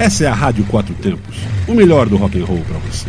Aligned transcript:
Essa 0.00 0.24
é 0.24 0.28
a 0.28 0.32
Rádio 0.32 0.64
Quatro 0.64 0.94
Tempos, 0.94 1.36
o 1.68 1.74
melhor 1.74 2.08
do 2.08 2.16
rock 2.16 2.40
and 2.40 2.46
roll 2.46 2.62
para 2.66 2.78
você. 2.78 3.06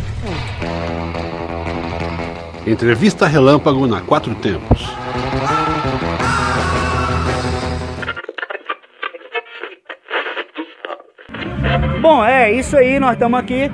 Entrevista 2.66 3.26
Relâmpago 3.26 3.86
na 3.86 4.02
Quatro 4.02 4.34
Tempos. 4.34 4.94
Bom, 12.02 12.22
é 12.22 12.52
isso 12.52 12.76
aí, 12.76 13.00
nós 13.00 13.14
estamos 13.14 13.40
aqui 13.40 13.72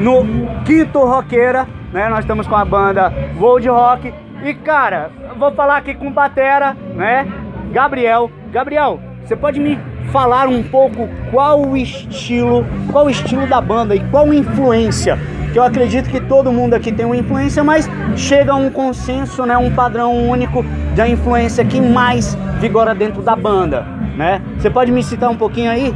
no 0.00 0.24
Quinto 0.64 0.98
Roqueira, 0.98 1.68
né? 1.92 2.08
Nós 2.08 2.24
estamos 2.24 2.48
com 2.48 2.56
a 2.56 2.64
banda 2.64 3.12
World 3.38 3.68
Rock. 3.68 4.12
E 4.42 4.54
cara, 4.54 5.12
vou 5.38 5.52
falar 5.52 5.76
aqui 5.76 5.94
com 5.94 6.08
o 6.08 6.12
Batera, 6.12 6.76
né? 6.96 7.32
Gabriel. 7.72 8.28
Gabriel, 8.50 9.00
você 9.24 9.36
pode 9.36 9.60
me 9.60 9.78
falar 10.12 10.48
um 10.48 10.62
pouco 10.62 11.08
qual 11.30 11.62
o 11.62 11.76
estilo, 11.76 12.64
qual 12.90 13.06
o 13.06 13.10
estilo 13.10 13.46
da 13.46 13.60
banda 13.60 13.94
e 13.94 14.00
qual 14.10 14.32
influência? 14.32 15.18
Que 15.52 15.58
eu 15.58 15.62
acredito 15.62 16.10
que 16.10 16.20
todo 16.20 16.52
mundo 16.52 16.74
aqui 16.74 16.92
tem 16.92 17.06
uma 17.06 17.16
influência, 17.16 17.64
mas 17.64 17.88
chega 18.16 18.52
a 18.52 18.56
um 18.56 18.70
consenso, 18.70 19.44
né? 19.46 19.56
Um 19.56 19.70
padrão 19.70 20.28
único 20.28 20.64
da 20.94 21.08
influência 21.08 21.64
que 21.64 21.80
mais 21.80 22.36
vigora 22.60 22.94
dentro 22.94 23.22
da 23.22 23.34
banda, 23.34 23.82
né? 24.16 24.42
Você 24.58 24.68
pode 24.70 24.92
me 24.92 25.02
citar 25.02 25.30
um 25.30 25.36
pouquinho 25.36 25.70
aí? 25.70 25.94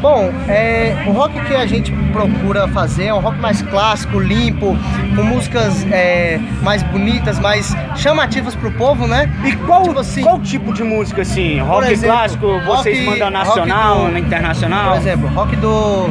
Bom, 0.00 0.30
é, 0.48 1.04
o 1.06 1.12
rock 1.12 1.40
que 1.46 1.54
a 1.54 1.66
gente 1.66 1.92
procura 2.12 2.68
fazer 2.68 3.06
é 3.06 3.14
um 3.14 3.20
rock 3.20 3.38
mais 3.38 3.62
clássico, 3.62 4.18
limpo, 4.18 4.76
com 5.14 5.22
músicas 5.22 5.84
é, 5.90 6.40
mais 6.62 6.82
bonitas, 6.82 7.38
mais 7.38 7.74
chamativas 7.96 8.54
pro 8.54 8.70
povo, 8.72 9.06
né? 9.06 9.30
E 9.44 9.52
qual, 9.56 9.84
tipo 9.84 10.00
assim, 10.00 10.22
qual 10.22 10.40
tipo 10.40 10.72
de 10.72 10.82
música 10.82 11.22
assim? 11.22 11.58
Rock 11.60 11.92
exemplo, 11.92 12.16
clássico, 12.16 12.60
vocês 12.60 12.98
rock, 12.98 13.10
mandam 13.10 13.30
nacional, 13.30 14.10
do, 14.10 14.18
internacional? 14.18 14.90
Por 14.90 14.98
exemplo, 14.98 15.28
rock 15.28 15.56
do 15.56 16.08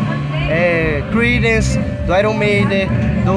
é, 0.49 1.03
Creedence, 1.11 1.77
do 2.05 2.15
Iron 2.15 2.33
Maiden, 2.33 2.87
do 3.25 3.35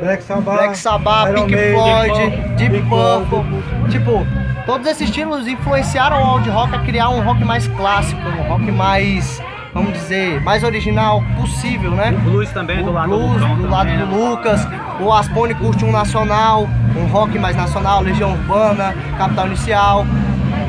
Black 0.00 0.22
Sabbath, 0.22 0.56
Black 0.56 0.78
Sabbath 0.78 1.34
Pink 1.34 1.54
Floyd, 1.54 2.56
Deep 2.56 2.82
Purple, 2.88 3.44
tipo 3.90 4.26
Todos 4.66 4.86
esses 4.86 5.08
estilos 5.08 5.48
influenciaram 5.48 6.22
o 6.22 6.34
old 6.34 6.48
rock 6.48 6.74
a 6.74 6.78
criar 6.78 7.08
um 7.08 7.20
rock 7.20 7.44
mais 7.44 7.66
clássico, 7.66 8.20
um 8.20 8.41
rock 8.52 8.70
mais, 8.70 9.42
vamos 9.72 9.94
dizer, 9.94 10.40
mais 10.42 10.62
original 10.62 11.22
possível, 11.40 11.92
né? 11.92 12.14
O 12.18 12.20
blues 12.20 12.50
também 12.50 12.80
o 12.82 12.84
do 12.84 12.92
lado 12.92 13.08
blues, 13.08 13.40
do, 13.40 13.62
do 13.62 13.68
lado 13.70 13.90
do 13.90 14.14
Lucas. 14.14 14.66
O 15.00 15.10
Aspone 15.10 15.54
curte 15.54 15.84
um 15.84 15.90
nacional, 15.90 16.68
um 16.94 17.06
rock 17.06 17.38
mais 17.38 17.56
nacional, 17.56 18.02
Legião 18.02 18.32
Urbana, 18.32 18.94
Capital 19.16 19.46
Inicial. 19.46 20.06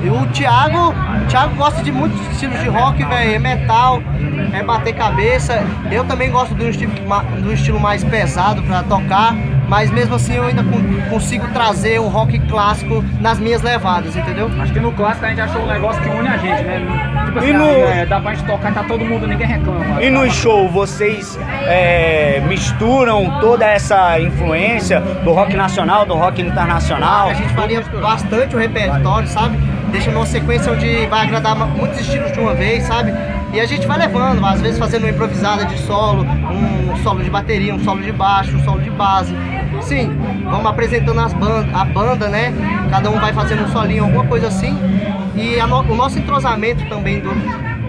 E 0.02 0.10
o 0.10 0.26
Thiago, 0.28 0.94
o 0.94 1.28
Thiago 1.28 1.56
gosta 1.56 1.84
de 1.84 1.92
muitos 1.92 2.20
estilos 2.32 2.58
de 2.60 2.70
rock, 2.70 3.04
velho, 3.04 3.36
é 3.36 3.40
metal, 3.40 4.02
é 4.54 4.64
bater 4.64 4.94
cabeça. 4.96 5.62
Eu 5.92 6.06
também 6.06 6.32
gosto 6.32 6.56
de 6.56 6.64
um 6.64 6.70
estilo, 6.70 6.94
de 6.94 7.48
um 7.48 7.52
estilo 7.52 7.80
mais 7.80 8.02
pesado 8.04 8.62
para 8.64 8.84
tocar 8.84 9.36
mas 9.74 9.90
mesmo 9.90 10.14
assim 10.14 10.36
eu 10.36 10.44
ainda 10.44 10.64
consigo 11.10 11.48
trazer 11.48 12.00
o 12.00 12.08
rock 12.08 12.38
clássico 12.42 13.04
nas 13.20 13.40
minhas 13.40 13.64
levadas, 13.64 14.16
entendeu? 14.16 14.48
Acho 14.60 14.72
que 14.72 14.80
no 14.80 14.92
clássico 14.92 15.26
a 15.26 15.30
gente 15.30 15.42
achou 15.42 15.64
um 15.64 15.66
negócio 15.66 16.00
que 16.00 16.10
une 16.10 16.28
a 16.28 16.38
gente, 16.38 16.62
né? 16.62 17.24
Tipo 17.26 17.40
assim, 17.40 17.50
e 17.50 17.54
no... 17.54 17.66
é, 17.66 18.06
dá 18.06 18.20
pra 18.20 18.36
gente 18.36 18.46
tocar 18.46 18.70
e 18.70 18.76
tá 18.76 18.84
todo 18.84 19.04
mundo, 19.04 19.26
ninguém 19.26 19.48
reclama. 19.48 20.00
E 20.00 20.12
no 20.12 20.30
show, 20.30 20.70
vocês 20.70 21.40
é, 21.66 22.40
misturam 22.48 23.40
toda 23.42 23.66
essa 23.66 24.20
influência 24.20 25.00
do 25.00 25.32
rock 25.32 25.56
nacional, 25.56 26.06
do 26.06 26.14
rock 26.14 26.40
internacional? 26.40 27.30
A 27.30 27.34
gente 27.34 27.54
varia 27.56 27.82
bastante 28.00 28.56
o 28.56 28.60
repertório, 28.60 29.28
sabe? 29.28 29.58
Deixa 29.92 30.12
numa 30.12 30.28
sequência 30.28 30.72
onde 30.72 31.08
vai 31.08 31.24
agradar 31.24 31.56
muitos 31.56 32.00
estilos 32.00 32.32
de 32.32 32.40
uma 32.40 32.54
vez, 32.54 32.84
sabe? 32.84 33.12
E 33.54 33.60
a 33.60 33.68
gente 33.68 33.86
vai 33.86 34.00
levando, 34.00 34.44
às 34.44 34.60
vezes 34.60 34.80
fazendo 34.80 35.04
uma 35.04 35.12
improvisada 35.12 35.64
de 35.66 35.78
solo, 35.78 36.24
um 36.24 36.96
solo 37.04 37.24
de 37.24 37.30
bateria, 37.30 37.76
um 37.76 37.80
solo 37.84 38.02
de 38.02 38.12
baixo, 38.12 38.58
um 38.58 38.64
solo 38.64 38.82
de 38.82 38.90
base. 38.90 39.36
Sim, 39.82 40.12
vamos 40.44 40.66
apresentando 40.66 41.20
as 41.20 41.34
banda, 41.34 41.78
a 41.78 41.86
banda, 41.86 42.28
né? 42.30 42.52
Cada 42.90 43.12
um 43.12 43.20
vai 43.20 43.32
fazendo 43.32 43.66
um 43.66 43.68
solinho, 43.68 44.06
alguma 44.06 44.26
coisa 44.26 44.48
assim. 44.48 44.76
E 45.36 45.56
no, 45.68 45.82
o 45.82 45.96
nosso 45.96 46.18
entrosamento 46.18 46.84
também 46.90 47.20
do, 47.20 47.30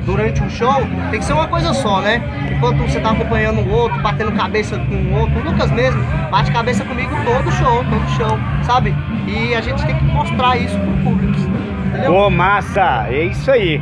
durante 0.05 0.43
o 0.43 0.51
show 0.51 0.83
tem 1.11 1.19
que 1.19 1.25
ser 1.25 1.33
uma 1.33 1.49
coisa 1.49 1.73
só, 1.73 2.03
né? 2.03 2.23
Enquanto 2.55 2.77
você 2.83 3.01
tá 3.01 3.13
acompanhando 3.13 3.61
o 3.61 3.71
outro, 3.71 3.99
batendo 4.03 4.33
cabeça 4.33 4.79
com 4.79 4.95
o 4.95 5.21
outro, 5.21 5.41
o 5.41 5.51
Lucas 5.51 5.71
mesmo 5.71 6.03
bate 6.31 6.53
cabeça 6.53 6.85
comigo 6.85 7.11
todo 7.25 7.51
show, 7.53 7.83
todo 7.85 8.11
show, 8.19 8.39
sabe? 8.65 8.95
E 9.27 9.55
a 9.55 9.63
gente 9.63 9.83
tem 9.87 9.97
que 9.97 10.05
mostrar 10.05 10.59
isso 10.59 10.79
pro 10.79 10.93
público. 11.05 11.41
Entendeu? 11.87 12.13
Ô, 12.13 12.29
massa! 12.29 13.07
É 13.09 13.25
isso 13.25 13.51
aí. 13.51 13.81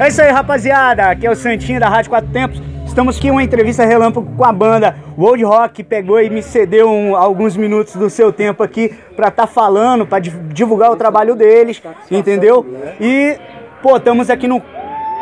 É 0.00 0.06
isso 0.06 0.22
aí, 0.22 0.30
rapaziada. 0.30 1.10
Aqui 1.10 1.26
é 1.26 1.30
o 1.30 1.34
Santinho 1.34 1.80
da 1.80 1.88
Rádio 1.88 2.10
Quatro 2.10 2.30
Tempos. 2.30 2.62
Estamos 2.86 3.18
aqui 3.18 3.26
em 3.26 3.30
uma 3.32 3.42
entrevista 3.42 3.84
relâmpago 3.84 4.32
com 4.36 4.44
a 4.44 4.52
banda 4.52 4.94
World 5.18 5.42
Rock, 5.42 5.74
que 5.74 5.82
pegou 5.82 6.20
e 6.22 6.30
me 6.30 6.40
cedeu 6.40 6.88
um, 6.88 7.16
alguns 7.16 7.56
minutos 7.56 7.96
do 7.96 8.08
seu 8.08 8.32
tempo 8.32 8.62
aqui 8.62 8.94
para 9.16 9.26
estar 9.26 9.48
tá 9.48 9.52
falando, 9.52 10.06
para 10.06 10.20
divulgar 10.20 10.92
o 10.92 10.96
trabalho 10.96 11.34
deles, 11.34 11.82
entendeu? 12.08 12.64
E, 13.00 13.36
pô, 13.82 13.96
estamos 13.96 14.30
aqui 14.30 14.46
no 14.46 14.62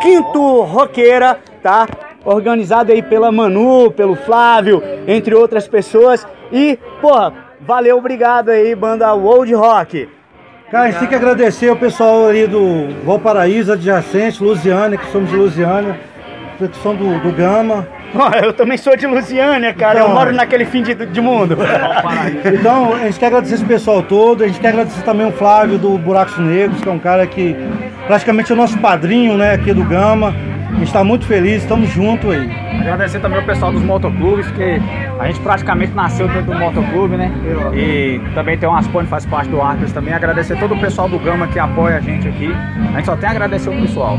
Quinto 0.02 0.60
Roqueira, 0.60 1.38
tá? 1.62 1.88
Organizado 2.22 2.92
aí 2.92 3.02
pela 3.02 3.32
Manu, 3.32 3.90
pelo 3.90 4.14
Flávio, 4.14 4.82
entre 5.08 5.34
outras 5.34 5.66
pessoas. 5.66 6.26
E, 6.52 6.78
pô, 7.00 7.12
valeu, 7.62 7.96
obrigado 7.96 8.50
aí, 8.50 8.74
banda 8.74 9.10
World 9.14 9.54
Rock. 9.54 10.06
Cara, 10.70 10.84
a 10.84 10.90
gente 10.90 10.98
tem 10.98 11.08
que 11.08 11.14
agradecer 11.14 11.70
o 11.70 11.76
pessoal 11.76 12.26
ali 12.26 12.44
do 12.44 12.88
Valparaíso, 13.04 13.72
adjacente, 13.72 14.42
Lusiânia, 14.42 14.98
que 14.98 15.06
somos 15.12 15.30
de 15.30 15.36
Lusiânia, 15.36 15.96
que 16.58 16.76
são 16.78 16.94
do, 16.96 17.20
do 17.20 17.30
Gama. 17.30 17.86
eu 18.42 18.52
também 18.52 18.76
sou 18.76 18.96
de 18.96 19.06
Lusiânia, 19.06 19.72
cara. 19.72 20.00
Então, 20.00 20.08
eu 20.08 20.14
moro 20.14 20.32
naquele 20.32 20.64
fim 20.64 20.82
de, 20.82 20.94
de 20.94 21.20
mundo. 21.20 21.56
então, 22.52 22.94
a 22.94 23.04
gente 23.04 23.18
quer 23.18 23.26
agradecer 23.26 23.54
esse 23.54 23.64
pessoal 23.64 24.02
todo. 24.02 24.42
A 24.42 24.48
gente 24.48 24.58
quer 24.58 24.68
agradecer 24.70 25.02
também 25.02 25.28
o 25.28 25.32
Flávio 25.32 25.78
do 25.78 25.96
Buracos 25.98 26.36
Negros, 26.38 26.80
que 26.80 26.88
é 26.88 26.92
um 26.92 26.98
cara 26.98 27.28
que 27.28 27.54
praticamente 28.08 28.50
é 28.50 28.54
o 28.54 28.58
nosso 28.58 28.76
padrinho, 28.78 29.36
né, 29.36 29.54
aqui 29.54 29.72
do 29.72 29.84
Gama. 29.84 30.34
A 30.68 30.78
gente 30.78 30.88
está 30.88 31.04
muito 31.04 31.24
feliz, 31.26 31.62
estamos 31.62 31.88
juntos 31.90 32.30
aí. 32.30 32.50
Agradecer 32.80 33.20
também 33.20 33.38
o 33.38 33.46
pessoal 33.46 33.72
dos 33.72 33.82
motoclubes, 33.82 34.50
que 34.50 34.80
a 35.18 35.26
gente 35.26 35.40
praticamente 35.40 35.92
nasceu 35.94 36.28
dentro 36.28 36.52
do 36.52 36.58
motoclube, 36.58 37.16
né? 37.16 37.32
E 37.74 38.20
também 38.34 38.58
tem 38.58 38.68
o 38.68 38.74
Aspone 38.74 39.04
que 39.04 39.10
faz 39.10 39.24
parte 39.24 39.48
do 39.48 39.60
Arcos 39.60 39.92
também. 39.92 40.12
Agradecer 40.12 40.58
todo 40.58 40.74
o 40.74 40.78
pessoal 40.78 41.08
do 41.08 41.18
Gama 41.18 41.46
que 41.48 41.58
apoia 41.58 41.96
a 41.96 42.00
gente 42.00 42.28
aqui. 42.28 42.52
A 42.92 42.96
gente 42.96 43.06
só 43.06 43.16
tem 43.16 43.28
a 43.28 43.32
agradecer 43.32 43.70
o 43.70 43.80
pessoal. 43.80 44.18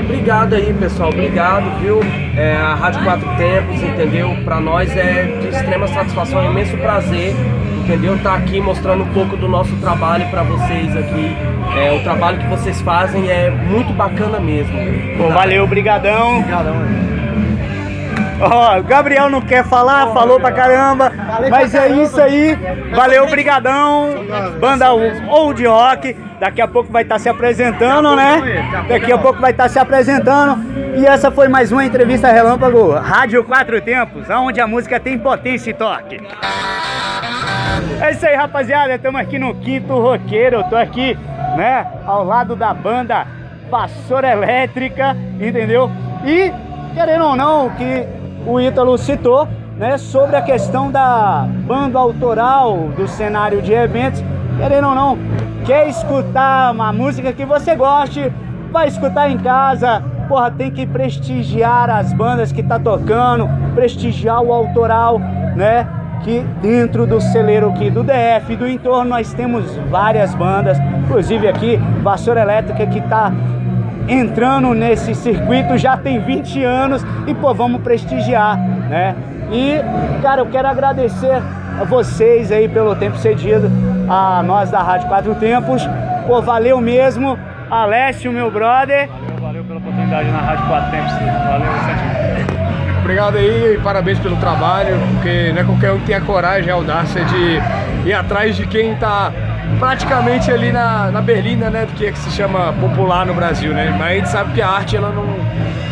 Obrigado 0.00 0.54
aí, 0.54 0.74
pessoal. 0.74 1.10
Obrigado, 1.10 1.80
viu? 1.80 2.00
É, 2.36 2.56
a 2.56 2.74
Rádio 2.74 3.04
Quatro 3.04 3.28
Tempos, 3.36 3.82
entendeu? 3.82 4.36
Para 4.44 4.60
nós 4.60 4.94
é 4.96 5.24
de 5.40 5.48
extrema 5.48 5.86
satisfação, 5.86 6.40
é 6.40 6.46
imenso 6.46 6.76
prazer 6.78 7.34
entendeu? 7.82 8.18
Tá 8.22 8.34
aqui 8.34 8.60
mostrando 8.60 9.02
um 9.02 9.12
pouco 9.12 9.36
do 9.36 9.48
nosso 9.48 9.74
trabalho 9.76 10.28
para 10.30 10.42
vocês 10.42 10.96
aqui. 10.96 11.36
É, 11.76 11.92
o 11.92 12.02
trabalho 12.02 12.38
que 12.38 12.46
vocês 12.46 12.80
fazem 12.80 13.30
é 13.30 13.50
muito 13.50 13.92
bacana 13.92 14.38
mesmo. 14.38 14.78
Pô, 15.16 15.28
valeu, 15.28 15.66
brigadão. 15.66 16.38
Obrigadão. 16.38 17.02
Ó, 18.40 18.76
oh, 18.76 18.82
Gabriel 18.82 19.30
não 19.30 19.40
quer 19.40 19.64
falar, 19.64 20.08
oh, 20.08 20.14
falou 20.14 20.40
pra 20.40 20.50
caramba, 20.50 21.12
mas 21.48 21.72
é 21.76 21.88
isso 21.88 22.20
aí. 22.20 22.58
Valeu, 22.92 23.24
brigadão. 23.28 24.08
Banda 24.60 24.92
Old 24.92 25.64
Rock, 25.64 26.16
daqui 26.40 26.60
a 26.60 26.66
pouco 26.66 26.92
vai 26.92 27.02
estar 27.02 27.14
tá 27.14 27.18
se 27.20 27.28
apresentando, 27.28 28.16
né? 28.16 28.82
Daqui 28.88 29.12
a 29.12 29.18
pouco 29.18 29.40
vai 29.40 29.52
estar 29.52 29.64
tá 29.64 29.68
se 29.68 29.78
apresentando. 29.78 30.60
E 30.96 31.06
essa 31.06 31.30
foi 31.30 31.46
mais 31.46 31.70
uma 31.70 31.84
entrevista 31.84 32.32
Relâmpago 32.32 32.92
Rádio 32.94 33.44
Quatro 33.44 33.80
Tempos, 33.80 34.28
onde 34.28 34.60
a 34.60 34.66
música 34.66 34.98
tem 34.98 35.16
potência 35.16 35.70
e 35.70 35.74
toque. 35.74 36.20
É 38.00 38.10
isso 38.10 38.26
aí, 38.26 38.34
rapaziada. 38.34 38.94
Estamos 38.94 39.20
aqui 39.20 39.38
no 39.38 39.54
Quinto 39.54 39.94
Roqueiro. 40.00 40.56
Eu 40.56 40.64
tô 40.64 40.76
aqui, 40.76 41.16
né, 41.56 41.86
ao 42.06 42.24
lado 42.24 42.56
da 42.56 42.74
banda 42.74 43.26
Vassoura 43.70 44.30
Elétrica, 44.30 45.16
entendeu? 45.40 45.90
E, 46.24 46.52
querendo 46.94 47.24
ou 47.24 47.36
não, 47.36 47.70
que 47.70 48.06
o 48.46 48.60
Ítalo 48.60 48.98
citou, 48.98 49.48
né, 49.76 49.96
sobre 49.98 50.36
a 50.36 50.42
questão 50.42 50.90
da 50.90 51.46
banda 51.66 51.98
autoral 51.98 52.76
do 52.96 53.06
cenário 53.08 53.62
de 53.62 53.72
eventos. 53.72 54.22
Querendo 54.58 54.88
ou 54.88 54.94
não, 54.94 55.18
quer 55.64 55.88
escutar 55.88 56.72
uma 56.72 56.92
música 56.92 57.32
que 57.32 57.44
você 57.44 57.74
goste, 57.74 58.32
vai 58.70 58.88
escutar 58.88 59.30
em 59.30 59.38
casa. 59.38 60.02
Porra, 60.28 60.50
tem 60.50 60.70
que 60.70 60.86
prestigiar 60.86 61.90
as 61.90 62.12
bandas 62.12 62.52
que 62.52 62.62
tá 62.62 62.78
tocando, 62.78 63.48
prestigiar 63.74 64.42
o 64.42 64.52
autoral, 64.52 65.18
né? 65.56 65.86
Que 66.22 66.40
dentro 66.60 67.06
do 67.06 67.20
celeiro 67.20 67.70
aqui 67.70 67.90
do 67.90 68.02
DF, 68.02 68.56
do 68.56 68.68
entorno, 68.68 69.10
nós 69.10 69.32
temos 69.32 69.76
várias 69.90 70.34
bandas, 70.34 70.78
inclusive 71.04 71.48
aqui 71.48 71.76
Vassoura 72.02 72.40
Elétrica 72.42 72.86
que 72.86 72.98
está 72.98 73.32
entrando 74.08 74.74
nesse 74.74 75.14
circuito 75.14 75.76
já 75.78 75.96
tem 75.96 76.18
20 76.18 76.64
anos 76.64 77.04
e 77.26 77.34
pô, 77.34 77.54
vamos 77.54 77.82
prestigiar, 77.82 78.58
né? 78.58 79.14
E, 79.50 79.80
cara, 80.22 80.40
eu 80.40 80.46
quero 80.46 80.66
agradecer 80.68 81.42
a 81.80 81.84
vocês 81.84 82.50
aí 82.50 82.68
pelo 82.68 82.94
tempo 82.96 83.16
cedido, 83.18 83.70
a 84.08 84.42
nós 84.42 84.70
da 84.70 84.82
Rádio 84.82 85.08
Quatro 85.08 85.34
Tempos. 85.34 85.82
Pô, 86.26 86.40
valeu 86.40 86.80
mesmo. 86.80 87.38
Alessio, 87.70 88.32
meu 88.32 88.50
brother. 88.50 89.08
Valeu 89.40 89.64
pela 89.64 89.78
oportunidade 89.78 90.02
oportunidade 90.12 90.30
na 90.30 90.38
Rádio 90.38 90.66
Quatro 90.66 90.90
Tempos. 90.90 91.12
Valeu, 91.12 91.72
Santinho. 91.86 92.11
Obrigado 93.02 93.36
aí 93.36 93.74
e 93.74 93.78
parabéns 93.78 94.20
pelo 94.20 94.36
trabalho, 94.36 94.96
porque 95.14 95.50
não 95.52 95.60
é 95.60 95.64
qualquer 95.64 95.90
um 95.90 95.98
que 95.98 96.06
tem 96.06 96.14
a 96.14 96.20
coragem, 96.20 96.70
a 96.70 96.74
audácia 96.74 97.24
de 97.24 98.08
ir 98.08 98.14
atrás 98.14 98.56
de 98.56 98.64
quem 98.64 98.92
está 98.92 99.32
praticamente 99.80 100.52
ali 100.52 100.70
na, 100.70 101.10
na 101.10 101.20
Berlina, 101.20 101.68
né, 101.68 101.84
do 101.84 101.92
que, 101.94 102.06
é 102.06 102.12
que 102.12 102.18
se 102.18 102.30
chama 102.30 102.72
popular 102.74 103.26
no 103.26 103.34
Brasil, 103.34 103.74
né? 103.74 103.92
Mas 103.98 104.08
a 104.08 104.14
gente 104.14 104.28
sabe 104.28 104.52
que 104.52 104.62
a 104.62 104.68
arte 104.68 104.96
ela 104.96 105.10
não, 105.10 105.26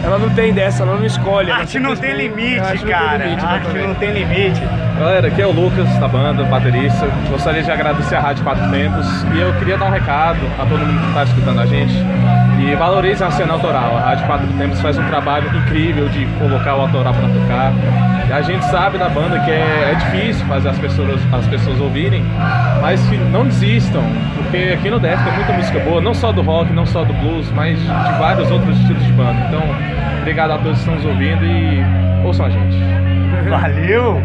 ela 0.04 0.18
não 0.18 0.30
tem 0.30 0.52
dessa, 0.52 0.84
ela 0.84 0.94
não 0.94 1.04
escolhe. 1.04 1.50
A 1.50 1.56
arte 1.56 1.80
não 1.80 1.96
tem 1.96 2.14
limite, 2.14 2.60
a 2.60 2.68
arte 2.68 2.84
não 2.84 2.86
tem 2.86 2.94
cara. 2.94 3.24
limite, 3.24 3.44
a 3.44 3.48
arte 3.48 3.78
não 3.78 3.94
tem 3.96 4.12
limite. 4.12 4.60
Galera, 4.96 5.26
aqui 5.26 5.42
é 5.42 5.46
o 5.46 5.50
Lucas 5.50 5.88
da 5.98 6.06
banda, 6.06 6.44
baterista. 6.44 7.08
Gostaria 7.28 7.64
de 7.64 7.70
agradecer 7.72 8.14
a 8.14 8.20
Rádio 8.20 8.44
Quatro 8.44 8.70
Tempos 8.70 9.06
e 9.34 9.40
eu 9.40 9.52
queria 9.54 9.76
dar 9.76 9.86
um 9.86 9.90
recado 9.90 10.38
a 10.60 10.64
todo 10.64 10.78
mundo 10.78 11.00
que 11.00 11.08
está 11.08 11.24
escutando 11.24 11.60
a 11.60 11.66
gente 11.66 11.94
e 12.60 12.74
valorize 12.76 13.24
a 13.24 13.30
cena 13.30 13.54
autoral. 13.54 13.96
A 13.96 14.00
Rádio 14.00 14.26
Quatro 14.26 14.46
Tempos 14.58 14.80
faz 14.80 14.98
um 14.98 15.06
trabalho 15.06 15.48
incrível 15.56 16.08
de 16.08 16.26
colocar 16.38 16.76
o 16.76 16.82
autoral 16.82 17.14
para 17.14 17.28
tocar. 17.28 17.72
E 18.28 18.32
a 18.32 18.42
gente 18.42 18.64
sabe 18.66 18.98
da 18.98 19.08
banda 19.08 19.40
que 19.40 19.50
é, 19.50 19.92
é 19.92 19.94
difícil 19.94 20.44
fazer 20.46 20.68
as 20.68 20.78
pessoas, 20.78 21.20
as 21.32 21.46
pessoas 21.46 21.80
ouvirem, 21.80 22.22
mas 22.80 23.00
que 23.08 23.16
não 23.16 23.44
desistam, 23.46 24.02
porque 24.36 24.74
aqui 24.74 24.90
no 24.90 25.00
DF 25.00 25.24
tem 25.24 25.34
muita 25.34 25.52
música 25.52 25.80
boa, 25.80 26.00
não 26.00 26.14
só 26.14 26.30
do 26.30 26.42
rock, 26.42 26.72
não 26.72 26.86
só 26.86 27.02
do 27.02 27.12
blues, 27.14 27.50
mas 27.52 27.78
de 27.80 28.18
vários 28.18 28.50
outros 28.50 28.78
estilos 28.78 29.04
de 29.04 29.12
banda. 29.12 29.40
Então, 29.48 29.62
obrigado 30.20 30.52
a 30.52 30.58
todos 30.58 30.72
que 30.74 30.78
estão 30.78 30.94
nos 30.94 31.04
ouvindo 31.06 31.44
e 31.44 31.82
ouçam 32.24 32.46
a 32.46 32.50
gente. 32.50 32.76
Valeu! 33.48 34.22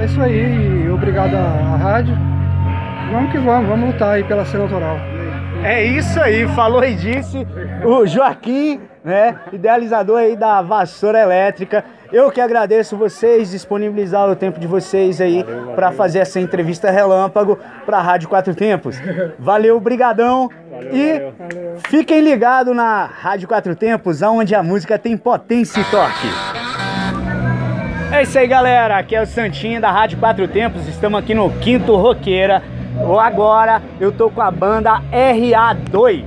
É 0.00 0.06
isso 0.06 0.20
aí, 0.20 0.90
obrigado 0.90 1.34
à 1.34 1.74
à 1.74 1.76
rádio. 1.76 2.18
Vamos 3.12 3.30
que 3.30 3.38
vamos, 3.38 3.68
vamos 3.68 3.86
lutar 3.92 4.14
aí 4.14 4.24
pela 4.24 4.44
cena 4.44 4.64
autoral. 4.64 4.98
É 5.64 5.82
isso 5.82 6.20
aí, 6.20 6.46
falou 6.48 6.84
e 6.84 6.94
disse 6.94 7.38
o 7.82 8.06
Joaquim, 8.06 8.82
né, 9.02 9.34
idealizador 9.50 10.18
aí 10.18 10.36
da 10.36 10.60
vassoura 10.60 11.18
elétrica. 11.18 11.82
Eu 12.12 12.30
que 12.30 12.38
agradeço 12.38 12.98
vocês 12.98 13.50
disponibilizar 13.50 14.30
o 14.30 14.36
tempo 14.36 14.60
de 14.60 14.66
vocês 14.66 15.22
aí 15.22 15.42
para 15.74 15.90
fazer 15.90 16.18
essa 16.18 16.38
entrevista 16.38 16.90
relâmpago 16.90 17.58
para 17.86 17.96
a 17.96 18.02
Rádio 18.02 18.28
Quatro 18.28 18.54
Tempos. 18.54 19.00
Valeu, 19.38 19.80
brigadão. 19.80 20.50
e 20.92 21.32
fiquem 21.88 22.20
ligados 22.20 22.76
na 22.76 23.06
Rádio 23.06 23.48
Quatro 23.48 23.74
Tempos, 23.74 24.20
onde 24.20 24.54
a 24.54 24.62
música 24.62 24.98
tem 24.98 25.16
potência 25.16 25.80
e 25.80 25.84
torque. 25.84 26.28
É 28.12 28.22
isso 28.22 28.38
aí, 28.38 28.46
galera. 28.46 28.98
Aqui 28.98 29.16
é 29.16 29.22
o 29.22 29.26
Santinho 29.26 29.80
da 29.80 29.90
Rádio 29.90 30.18
Quatro 30.18 30.46
Tempos. 30.46 30.86
Estamos 30.86 31.18
aqui 31.18 31.34
no 31.34 31.50
Quinto 31.58 31.96
Roqueira. 31.96 32.62
Agora 33.20 33.82
eu 34.00 34.12
tô 34.12 34.30
com 34.30 34.40
a 34.40 34.50
banda 34.50 35.00
RA2, 35.12 36.24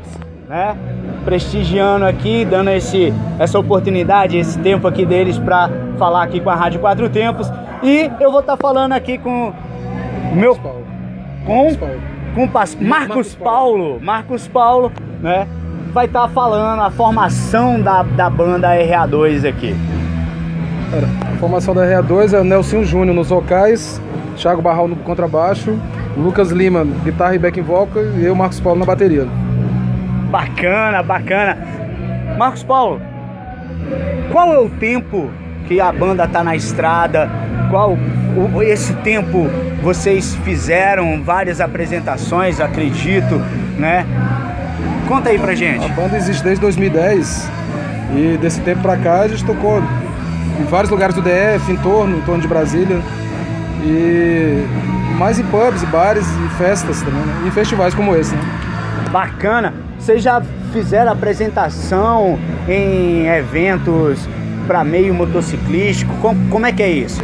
né? 0.49 0.75
Prestigiando 1.23 2.05
aqui, 2.05 2.45
dando 2.45 2.69
esse, 2.69 3.13
essa 3.39 3.59
oportunidade, 3.59 4.37
esse 4.37 4.57
tempo 4.59 4.87
aqui 4.87 5.05
deles 5.05 5.37
para 5.37 5.69
falar 5.97 6.23
aqui 6.23 6.39
com 6.39 6.49
a 6.49 6.55
Rádio 6.55 6.79
Quatro 6.79 7.09
Tempos. 7.09 7.51
E 7.83 8.09
eu 8.19 8.31
vou 8.31 8.39
estar 8.41 8.57
falando 8.57 8.93
aqui 8.93 9.17
com 9.17 9.53
o 10.31 10.35
meu 10.35 10.55
com 11.45 11.75
com 12.35 12.47
pas- 12.47 12.75
Marcos 12.75 13.33
Paulo, 13.35 13.99
Marcos 14.01 14.47
Paulo, 14.47 14.91
né? 15.21 15.47
Vai 15.93 16.05
estar 16.05 16.27
falando 16.29 16.81
a 16.81 16.91
formação 16.91 17.81
da, 17.81 18.03
da 18.03 18.29
banda 18.29 18.69
RA2 18.75 19.47
aqui. 19.47 19.75
A 21.33 21.37
formação 21.39 21.73
da 21.73 21.81
RA2 21.85 22.33
é 22.33 22.39
o 22.39 22.43
Nelson 22.43 22.83
Júnior 22.83 23.15
nos 23.15 23.29
vocais, 23.29 24.01
Thiago 24.35 24.61
Barral 24.61 24.87
no 24.87 24.95
contrabaixo, 24.97 25.77
Lucas 26.17 26.49
Lima, 26.51 26.83
guitarra 27.03 27.35
e 27.35 27.39
backing 27.39 27.61
vocal 27.61 28.03
e 28.17 28.25
eu, 28.25 28.35
Marcos 28.35 28.59
Paulo, 28.59 28.79
na 28.79 28.85
bateria. 28.85 29.27
Bacana, 30.31 31.03
bacana. 31.03 31.57
Marcos 32.37 32.63
Paulo, 32.63 32.99
qual 34.31 34.53
é 34.53 34.59
o 34.59 34.69
tempo 34.69 35.29
que 35.67 35.79
a 35.79 35.91
banda 35.91 36.27
tá 36.27 36.43
na 36.43 36.55
estrada? 36.55 37.29
Qual 37.69 37.97
o- 38.53 38.61
esse 38.63 38.93
tempo 38.95 39.47
vocês 39.83 40.35
fizeram 40.43 41.21
várias 41.23 41.61
apresentações, 41.61 42.59
acredito, 42.59 43.41
né? 43.77 44.05
Conta 45.07 45.29
aí 45.29 45.39
pra 45.39 45.53
gente. 45.55 45.85
A 45.85 45.89
banda 45.93 46.17
existe 46.17 46.43
desde 46.43 46.61
2010 46.61 47.49
e 48.15 48.37
desse 48.37 48.59
tempo 48.61 48.81
pra 48.81 48.97
cá 48.97 49.21
a 49.21 49.27
gente 49.27 49.45
tocou 49.45 49.81
em 50.59 50.63
vários 50.65 50.89
lugares 50.89 51.15
do 51.15 51.21
DF, 51.21 51.71
em 51.71 51.77
torno, 51.77 52.17
em 52.17 52.21
torno 52.21 52.41
de 52.41 52.47
Brasília. 52.47 52.99
E 53.85 54.65
mais 55.17 55.39
em 55.39 55.43
pubs, 55.45 55.83
bares 55.85 56.25
e 56.27 56.49
festas 56.57 57.01
também, 57.01 57.21
né? 57.21 57.43
E 57.47 57.51
festivais 57.51 57.93
como 57.93 58.15
esse, 58.15 58.35
né? 58.35 58.41
Bacana. 59.11 59.73
Vocês 59.97 60.21
já 60.21 60.41
fizeram 60.71 61.11
apresentação 61.11 62.37
em 62.67 63.25
eventos 63.27 64.27
para 64.67 64.83
meio 64.83 65.13
motociclístico? 65.13 66.13
Como, 66.21 66.49
como 66.49 66.65
é 66.65 66.71
que 66.71 66.83
é 66.83 66.89
isso? 66.89 67.23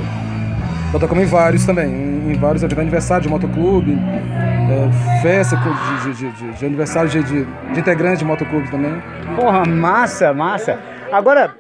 Já 0.92 1.00
tocamos 1.00 1.24
em 1.24 1.28
vários 1.28 1.66
também, 1.66 1.90
em, 1.92 2.34
vários 2.34 2.63
eventos, 2.63 2.81
aniversário 2.81 3.24
de 3.24 3.30
motoclube, 3.30 3.98
é, 4.00 5.22
festa 5.22 5.56
de, 6.04 6.13
de- 6.13 6.31
de- 6.31 6.51
de 6.54 6.66
aniversário 6.66 7.10
de, 7.10 7.24
de, 7.24 7.46
de 7.74 7.80
integrante 7.80 8.19
de 8.19 8.25
motoclube 8.25 8.69
também. 8.69 9.01
Porra, 9.36 9.66
massa, 9.66 10.34
massa. 10.34 10.80
Agora, 11.12 11.51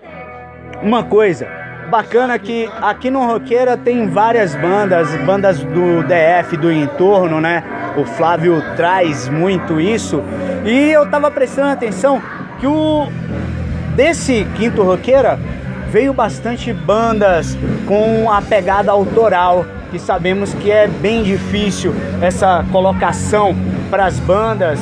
uma 0.81 1.03
coisa 1.03 1.47
bacana 1.89 2.37
que 2.39 2.69
aqui 2.81 3.09
no 3.09 3.25
Roqueira 3.25 3.77
tem 3.77 4.07
várias 4.09 4.55
bandas, 4.55 5.13
bandas 5.25 5.59
do 5.59 6.03
DF, 6.03 6.57
do 6.57 6.71
entorno, 6.71 7.39
né? 7.39 7.63
O 7.97 8.05
Flávio 8.05 8.61
traz 8.75 9.29
muito 9.29 9.79
isso. 9.79 10.23
E 10.65 10.91
eu 10.91 11.09
tava 11.09 11.29
prestando 11.29 11.69
atenção 11.69 12.21
que 12.59 12.67
o 12.67 13.07
desse 13.95 14.47
quinto 14.55 14.81
Roqueira 14.83 15.39
veio 15.89 16.13
bastante 16.13 16.73
bandas 16.73 17.55
com 17.87 18.31
a 18.31 18.41
pegada 18.41 18.91
autoral, 18.91 19.65
que 19.91 19.99
sabemos 19.99 20.53
que 20.55 20.71
é 20.71 20.87
bem 20.87 21.21
difícil 21.21 21.93
essa 22.19 22.65
colocação 22.71 23.55
para 23.91 24.05
as 24.05 24.17
bandas 24.19 24.79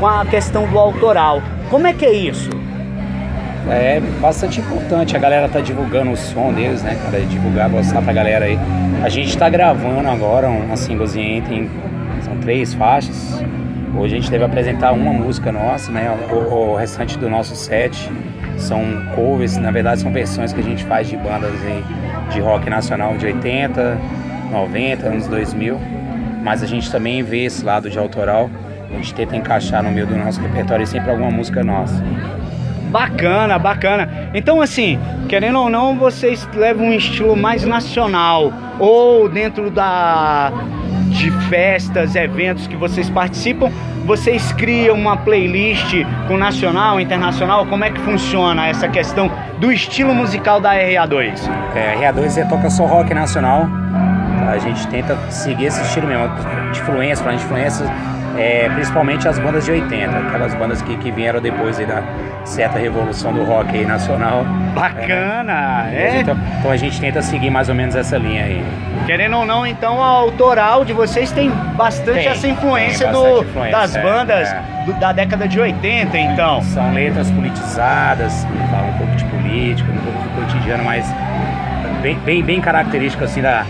com 0.00 0.06
a 0.06 0.24
questão 0.24 0.66
do 0.66 0.78
autoral. 0.78 1.42
Como 1.68 1.86
é 1.86 1.92
que 1.92 2.06
é 2.06 2.12
isso? 2.12 2.48
É 3.70 3.98
bastante 4.20 4.60
importante 4.60 5.16
a 5.16 5.18
galera 5.18 5.48
tá 5.48 5.60
divulgando 5.60 6.10
o 6.10 6.16
som 6.16 6.52
deles, 6.52 6.82
né, 6.82 6.98
cara? 7.02 7.24
Divulgar, 7.24 7.68
mostrar 7.68 8.02
pra 8.02 8.12
galera 8.12 8.44
aí. 8.44 8.58
A 9.02 9.08
gente 9.08 9.36
tá 9.38 9.48
gravando 9.48 10.08
agora 10.08 10.48
uma 10.48 10.76
singlezinha, 10.76 11.42
tem, 11.42 11.70
são 12.22 12.36
três 12.38 12.74
faixas. 12.74 13.42
Hoje 13.96 14.16
a 14.16 14.20
gente 14.20 14.30
deve 14.30 14.44
apresentar 14.44 14.92
uma 14.92 15.12
música 15.12 15.50
nossa, 15.50 15.90
né? 15.90 16.10
O, 16.30 16.34
o 16.34 16.76
restante 16.76 17.16
do 17.16 17.30
nosso 17.30 17.56
set 17.56 18.10
são 18.58 18.82
covers, 19.14 19.56
na 19.56 19.70
verdade 19.70 20.00
são 20.00 20.12
versões 20.12 20.52
que 20.52 20.60
a 20.60 20.64
gente 20.64 20.84
faz 20.84 21.08
de 21.08 21.16
bandas 21.16 21.52
aí 21.64 21.82
de 22.32 22.40
rock 22.40 22.68
nacional 22.68 23.16
de 23.16 23.26
80, 23.26 23.98
90, 24.50 25.06
anos 25.06 25.26
2000. 25.26 25.80
Mas 26.42 26.62
a 26.62 26.66
gente 26.66 26.90
também 26.90 27.22
vê 27.22 27.44
esse 27.44 27.64
lado 27.64 27.88
de 27.88 27.98
autoral. 27.98 28.50
A 28.90 28.96
gente 28.96 29.14
tenta 29.14 29.34
encaixar 29.34 29.82
no 29.82 29.90
meio 29.90 30.06
do 30.06 30.16
nosso 30.16 30.40
repertório 30.40 30.86
sempre 30.86 31.10
alguma 31.10 31.30
música 31.30 31.64
nossa. 31.64 32.04
Bacana, 32.94 33.58
bacana. 33.58 34.30
Então, 34.32 34.60
assim, 34.60 35.00
querendo 35.28 35.58
ou 35.58 35.68
não, 35.68 35.98
vocês 35.98 36.48
levam 36.54 36.86
um 36.86 36.92
estilo 36.92 37.34
mais 37.34 37.64
nacional 37.64 38.52
ou 38.78 39.28
dentro 39.28 39.68
da 39.68 40.52
de 41.08 41.28
festas, 41.48 42.14
eventos 42.14 42.68
que 42.68 42.76
vocês 42.76 43.10
participam, 43.10 43.68
vocês 44.04 44.52
criam 44.52 44.94
uma 44.94 45.16
playlist 45.16 45.92
com 46.28 46.36
nacional, 46.36 47.00
internacional. 47.00 47.66
Como 47.66 47.84
é 47.84 47.90
que 47.90 47.98
funciona 47.98 48.68
essa 48.68 48.88
questão 48.88 49.28
do 49.58 49.72
estilo 49.72 50.14
musical 50.14 50.60
da 50.60 50.72
RA2? 50.74 51.50
É, 51.74 51.96
RA2 51.96 52.28
você 52.28 52.44
toca 52.44 52.70
só 52.70 52.86
rock 52.86 53.12
nacional. 53.12 53.66
A 54.48 54.58
gente 54.58 54.86
tenta 54.86 55.18
seguir 55.32 55.64
esse 55.64 55.82
estilo 55.82 56.06
mesmo, 56.06 56.28
de 56.72 56.78
influência, 56.78 57.28
de 57.28 57.34
influências, 57.34 57.90
é, 58.36 58.68
principalmente 58.74 59.28
as 59.28 59.38
bandas 59.38 59.64
de 59.64 59.70
80, 59.72 60.16
aquelas 60.16 60.54
bandas 60.54 60.82
que, 60.82 60.96
que 60.96 61.10
vieram 61.10 61.40
depois 61.40 61.78
da 61.78 62.02
certa 62.44 62.78
revolução 62.78 63.32
do 63.32 63.44
rock 63.44 63.76
aí 63.76 63.84
nacional. 63.86 64.44
Bacana, 64.74 65.88
é. 65.92 66.20
Então, 66.20 66.36
então 66.58 66.70
a 66.70 66.76
gente 66.76 67.00
tenta 67.00 67.22
seguir 67.22 67.50
mais 67.50 67.68
ou 67.68 67.74
menos 67.74 67.94
essa 67.96 68.16
linha 68.18 68.44
aí. 68.44 68.64
Querendo 69.06 69.36
ou 69.38 69.46
não, 69.46 69.66
então 69.66 70.02
a 70.02 70.06
autoral 70.06 70.84
de 70.84 70.92
vocês 70.92 71.30
tem 71.32 71.50
bastante 71.76 72.20
Tem, 72.20 72.28
essa 72.28 72.48
influência, 72.48 73.06
tem 73.06 73.12
do, 73.12 73.22
bastante 73.22 73.48
influência, 73.50 73.78
das 73.78 73.96
é, 73.96 74.02
bandas 74.02 74.48
é. 74.48 74.62
do- 74.86 74.92
da 74.94 75.12
década 75.12 75.46
de 75.48 75.60
80, 75.60 76.16
então. 76.18 76.62
São 76.62 76.92
letras 76.92 77.30
politizadas, 77.30 78.46
falam 78.70 78.88
um 78.90 78.98
pouco 78.98 79.14
de 79.16 79.24
política, 79.24 79.90
um 79.90 79.96
pouco 79.98 80.18
do 80.18 80.40
cotidiano, 80.46 80.84
mas 80.84 81.06
bem, 82.02 82.18
bem, 82.24 82.42
bem 82.42 82.60
característico 82.60 83.24
assim 83.24 83.42
da, 83.42 83.64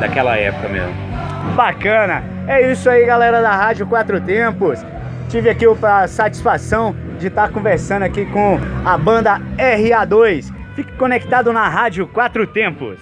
daquela 0.00 0.36
época 0.36 0.68
mesmo. 0.68 1.07
Bacana. 1.54 2.22
É 2.46 2.70
isso 2.70 2.88
aí, 2.88 3.04
galera 3.04 3.40
da 3.42 3.54
Rádio 3.54 3.86
Quatro 3.86 4.20
Tempos. 4.20 4.84
Tive 5.28 5.50
aqui 5.50 5.64
a 5.82 6.06
satisfação 6.06 6.94
de 7.18 7.26
estar 7.26 7.50
conversando 7.50 8.04
aqui 8.04 8.24
com 8.26 8.58
a 8.84 8.96
banda 8.96 9.40
RA2. 9.56 10.52
Fique 10.74 10.92
conectado 10.92 11.52
na 11.52 11.68
Rádio 11.68 12.06
Quatro 12.06 12.46
Tempos. 12.46 12.98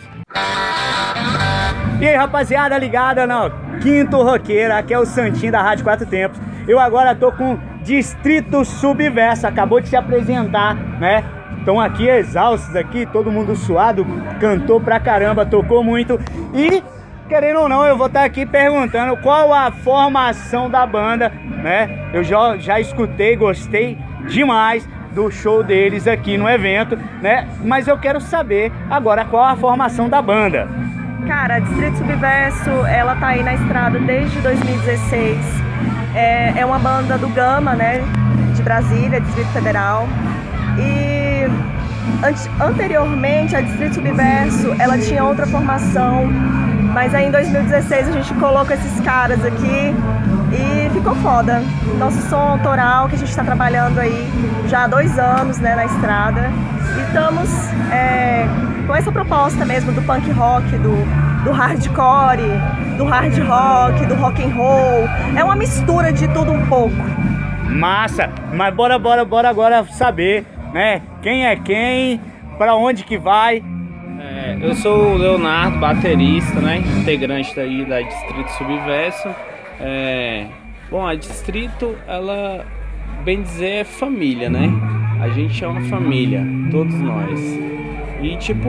E 2.01 2.07
aí, 2.07 2.15
rapaziada, 2.17 2.77
ligada 2.79 3.27
no 3.27 3.51
Quinto 3.81 4.23
Roqueira, 4.23 4.79
aqui 4.79 4.93
é 4.93 4.99
o 4.99 5.07
Santinho 5.07 5.53
da 5.53 5.63
Rádio 5.63 5.85
Quatro 5.85 6.07
Tempos. 6.07 6.41
Eu 6.67 6.79
agora 6.79 7.15
tô 7.15 7.31
com 7.31 7.59
Distrito 7.83 8.65
Subverso, 8.65 9.47
acabou 9.47 9.81
de 9.81 9.89
se 9.89 9.97
apresentar, 9.97 10.75
né? 10.75 11.25
estão 11.67 11.81
aqui 11.81 12.09
exaustos 12.09 12.77
aqui, 12.77 13.05
todo 13.07 13.33
mundo 13.33 13.57
suado, 13.57 14.07
cantou 14.39 14.81
pra 14.81 15.01
caramba, 15.01 15.45
tocou 15.45 15.83
muito 15.83 16.17
e 16.55 16.81
querendo 17.27 17.61
ou 17.61 17.69
não, 17.69 17.85
eu 17.85 17.97
vou 17.97 18.07
estar 18.07 18.25
aqui 18.25 18.47
perguntando 18.47 19.17
qual 19.19 19.53
a 19.53 19.71
formação 19.71 20.71
da 20.71 20.87
banda, 20.87 21.31
né? 21.63 22.09
Eu 22.13 22.23
já, 22.23 22.57
já 22.57 22.81
escutei, 22.81 23.37
gostei 23.37 23.99
demais 24.29 24.89
do 25.13 25.31
show 25.31 25.63
deles 25.63 26.07
aqui 26.07 26.37
no 26.37 26.49
evento, 26.49 26.97
né? 27.21 27.49
Mas 27.65 27.89
eu 27.89 27.99
quero 27.99 28.21
saber 28.21 28.71
agora 28.91 29.25
qual 29.25 29.45
a 29.45 29.57
formação 29.57 30.09
da 30.09 30.21
banda. 30.23 30.69
Cara, 31.27 31.57
a 31.57 31.59
Distrito 31.59 31.99
Subverso, 31.99 32.71
ela 32.87 33.17
tá 33.17 33.29
aí 33.29 33.43
na 33.43 33.55
estrada 33.55 33.99
desde 33.99 34.39
2016. 34.41 35.39
É, 36.15 36.61
é 36.61 36.67
uma 36.67 36.79
banda 36.79 37.19
do 37.19 37.29
Gama, 37.31 37.75
né? 37.75 38.01
De 38.55 38.63
Brasília, 38.63 39.21
Distrito 39.21 39.49
Federal. 39.49 40.07
E 40.79 41.49
anteriormente 42.63 43.57
a 43.57 43.61
Distrito 43.61 43.97
Subverso, 43.97 44.77
ela 44.79 44.99
tinha 44.99 45.25
outra 45.25 45.47
formação, 45.47 46.29
mas 46.97 47.15
aí 47.15 47.27
em 47.27 47.31
2016 47.31 48.09
a 48.09 48.13
gente 48.13 48.33
colocou 48.37 48.75
esses 48.75 49.01
caras 49.01 49.45
aqui 49.45 49.95
e 50.51 50.89
ficou 50.95 51.15
foda. 51.17 51.63
Nosso 51.99 52.19
som 52.31 52.39
autoral 52.39 53.07
que 53.07 53.17
a 53.17 53.19
gente 53.19 53.29
está 53.29 53.45
trabalhando 53.45 53.99
aí 53.99 54.27
já 54.67 54.85
há 54.85 54.87
dois 54.87 55.19
anos 55.19 55.59
né, 55.59 55.77
na 55.77 55.85
estrada. 55.85 56.51
E 56.97 57.01
estamos 57.03 57.51
é, 57.93 58.47
com 58.87 58.97
essa 58.97 59.13
proposta 59.13 59.63
mesmo 59.67 59.93
do 59.93 60.01
punk 60.05 60.31
rock, 60.31 60.71
do, 60.79 61.45
do 61.45 61.53
hardcore, 61.53 62.49
do 62.97 63.05
hard 63.05 63.39
rock, 63.41 64.07
do 64.07 64.15
rock 64.15 64.43
and 64.43 64.55
roll. 64.55 65.07
É 65.37 65.45
uma 65.45 65.55
mistura 65.55 66.11
de 66.11 66.27
tudo 66.29 66.51
um 66.51 66.65
pouco. 66.65 66.97
Massa! 67.69 68.31
Mas 68.55 68.75
bora, 68.75 68.99
bora, 68.99 69.23
bora 69.23 69.51
agora 69.51 69.85
saber, 69.85 70.47
né? 70.73 71.03
Quem 71.21 71.47
é 71.47 71.57
quem, 71.57 72.23
para 72.57 72.75
onde 72.75 73.05
que 73.05 73.19
vai. 73.19 73.63
Eu 74.61 74.75
sou 74.75 75.15
o 75.15 75.17
Leonardo, 75.17 75.79
baterista, 75.79 76.59
né? 76.61 76.79
Integrante 77.01 77.55
daí 77.55 77.85
da 77.85 78.01
Distrito 78.01 78.49
Subverso. 78.53 79.29
É, 79.79 80.47
bom, 80.91 81.07
a 81.07 81.15
Distrito, 81.15 81.95
ela, 82.09 82.65
bem 83.23 83.43
dizer, 83.43 83.81
é 83.81 83.85
família, 83.85 84.49
né? 84.49 84.73
A 85.21 85.29
gente 85.29 85.63
é 85.63 85.69
uma 85.69 85.83
família, 85.83 86.43
todos 86.71 86.95
nós. 86.95 87.39
E, 88.23 88.35
tipo, 88.39 88.69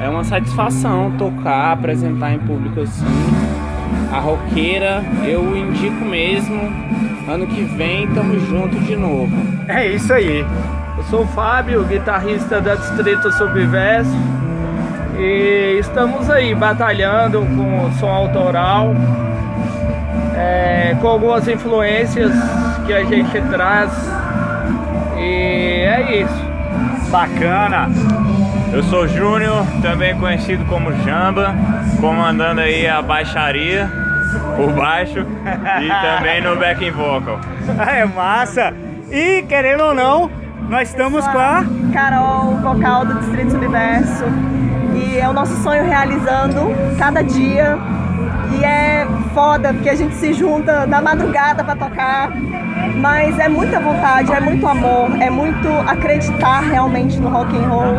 é 0.00 0.08
uma 0.08 0.24
satisfação 0.24 1.10
tocar, 1.16 1.72
apresentar 1.72 2.34
em 2.34 2.38
público 2.40 2.80
assim. 2.80 3.06
A 4.12 4.20
roqueira, 4.20 5.02
eu 5.24 5.56
indico 5.56 6.04
mesmo. 6.04 6.60
Ano 7.26 7.46
que 7.46 7.62
vem, 7.62 8.06
tamo 8.08 8.38
junto 8.40 8.78
de 8.80 8.94
novo. 8.94 9.32
É 9.66 9.88
isso 9.88 10.12
aí. 10.12 10.44
Eu 10.98 11.02
sou 11.04 11.22
o 11.22 11.26
Fábio, 11.28 11.82
guitarrista 11.84 12.60
da 12.60 12.74
Distrito 12.74 13.32
Subverso. 13.32 14.43
E 15.18 15.78
estamos 15.78 16.28
aí 16.30 16.54
batalhando 16.54 17.40
com 17.40 17.86
o 17.86 17.92
som 17.92 18.08
autoral 18.08 18.94
é, 20.36 20.96
com 21.00 21.08
algumas 21.08 21.46
influências 21.48 22.32
que 22.86 22.92
a 22.92 23.04
gente 23.04 23.40
traz. 23.50 23.90
E 25.16 25.82
é 25.86 26.22
isso. 26.22 27.10
Bacana! 27.10 27.88
Eu 28.72 28.82
sou 28.84 29.06
Júnior, 29.06 29.64
também 29.80 30.18
conhecido 30.18 30.64
como 30.64 30.92
Jamba, 31.04 31.54
comandando 32.00 32.60
aí 32.60 32.88
a 32.88 33.00
baixaria 33.00 33.88
por 34.56 34.72
baixo 34.72 35.20
e 35.80 35.88
também 35.88 36.42
no 36.42 36.56
backing 36.56 36.90
vocal. 36.90 37.38
É 37.86 38.04
massa! 38.04 38.74
E 39.10 39.42
querendo 39.42 39.84
ou 39.84 39.94
não, 39.94 40.28
nós 40.68 40.88
estamos 40.88 41.26
com 41.28 41.38
a 41.38 41.64
Carol, 41.92 42.56
vocal 42.56 43.04
do 43.04 43.14
Distrito 43.20 43.54
Universo. 43.54 44.24
E 44.94 45.18
é 45.18 45.28
o 45.28 45.32
nosso 45.32 45.54
sonho 45.62 45.84
realizando 45.84 46.60
cada 46.98 47.22
dia 47.22 47.78
e 48.58 48.64
é 48.64 49.06
foda, 49.32 49.72
porque 49.72 49.90
a 49.90 49.94
gente 49.94 50.14
se 50.14 50.32
junta 50.32 50.86
na 50.86 51.00
madrugada 51.00 51.64
para 51.64 51.76
tocar. 51.76 52.30
Mas 52.96 53.38
é 53.38 53.48
muita 53.48 53.80
vontade, 53.80 54.32
é 54.32 54.40
muito 54.40 54.66
amor, 54.66 55.10
é 55.20 55.30
muito 55.30 55.68
acreditar 55.86 56.60
realmente 56.60 57.18
no 57.18 57.28
rock 57.28 57.56
and 57.56 57.68
roll. 57.68 57.96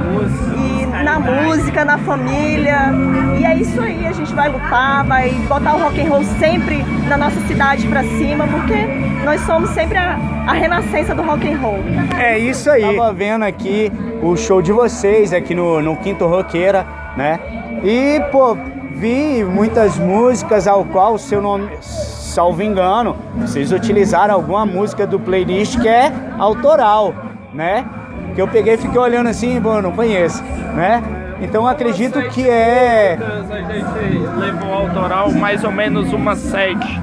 E 0.58 0.86
na 1.04 1.20
música, 1.20 1.84
na 1.84 1.98
família. 1.98 2.92
E 3.40 3.46
é 3.46 3.56
isso 3.56 3.82
aí, 3.82 4.08
a 4.08 4.12
gente 4.12 4.34
vai 4.34 4.50
lutar, 4.50 5.04
vai 5.06 5.32
botar 5.48 5.76
o 5.76 5.80
rock 5.80 6.02
and 6.02 6.10
roll 6.10 6.24
sempre 6.40 6.84
na 7.08 7.18
nossa 7.18 7.40
cidade 7.42 7.88
para 7.88 8.04
cima, 8.04 8.48
porque 8.48 8.76
nós 9.24 9.42
somos 9.42 9.70
sempre 9.72 9.98
a, 9.98 10.18
a 10.48 10.54
renascença 10.54 11.14
do 11.14 11.24
rock 11.24 11.52
and 11.52 11.58
roll. 11.58 11.80
É 12.18 12.38
isso 12.38 12.70
aí. 12.70 12.82
Tava 12.82 13.14
vendo 13.14 13.44
aqui 13.44 13.92
o 14.26 14.36
show 14.36 14.62
de 14.62 14.72
vocês 14.72 15.32
aqui 15.32 15.54
no, 15.54 15.82
no 15.82 15.96
Quinto 15.98 16.26
Roqueira, 16.26 16.86
né? 17.16 17.40
E, 17.84 18.20
pô, 18.32 18.58
vi 18.96 19.44
muitas 19.44 20.00
músicas 20.00 20.68
ao 20.68 20.84
qual 20.86 21.14
o 21.14 21.20
seu 21.20 21.42
nome, 21.42 21.70
salvo 21.82 22.64
engano, 22.64 23.16
vocês 23.38 23.72
utilizaram 23.72 24.34
alguma 24.34 24.66
música 24.66 25.06
do 25.06 25.20
playlist 25.20 25.80
que 25.80 25.88
é 25.88 26.12
autoral, 26.40 27.14
né? 27.54 27.86
Que 28.34 28.42
eu 28.42 28.48
peguei 28.48 28.74
e 28.74 28.78
fiquei 28.78 29.00
olhando 29.00 29.30
assim, 29.30 29.60
bom, 29.60 29.80
não 29.82 29.92
conheço, 29.92 30.44
né? 30.74 31.04
Então 31.40 31.68
acredito 31.68 32.20
que 32.30 32.50
é. 32.50 33.18
A 33.20 33.74
gente 33.74 34.40
levou 34.40 34.74
autoral 34.74 35.32
mais 35.32 35.64
ou 35.64 35.72
menos 35.72 36.12
uma 36.12 36.36
sete. 36.36 37.00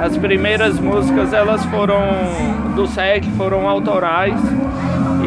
As 0.00 0.16
primeiras 0.16 0.78
músicas 0.78 1.32
elas 1.32 1.64
foram 1.66 2.00
do 2.74 2.86
set, 2.86 3.28
foram 3.32 3.68
autorais. 3.68 4.34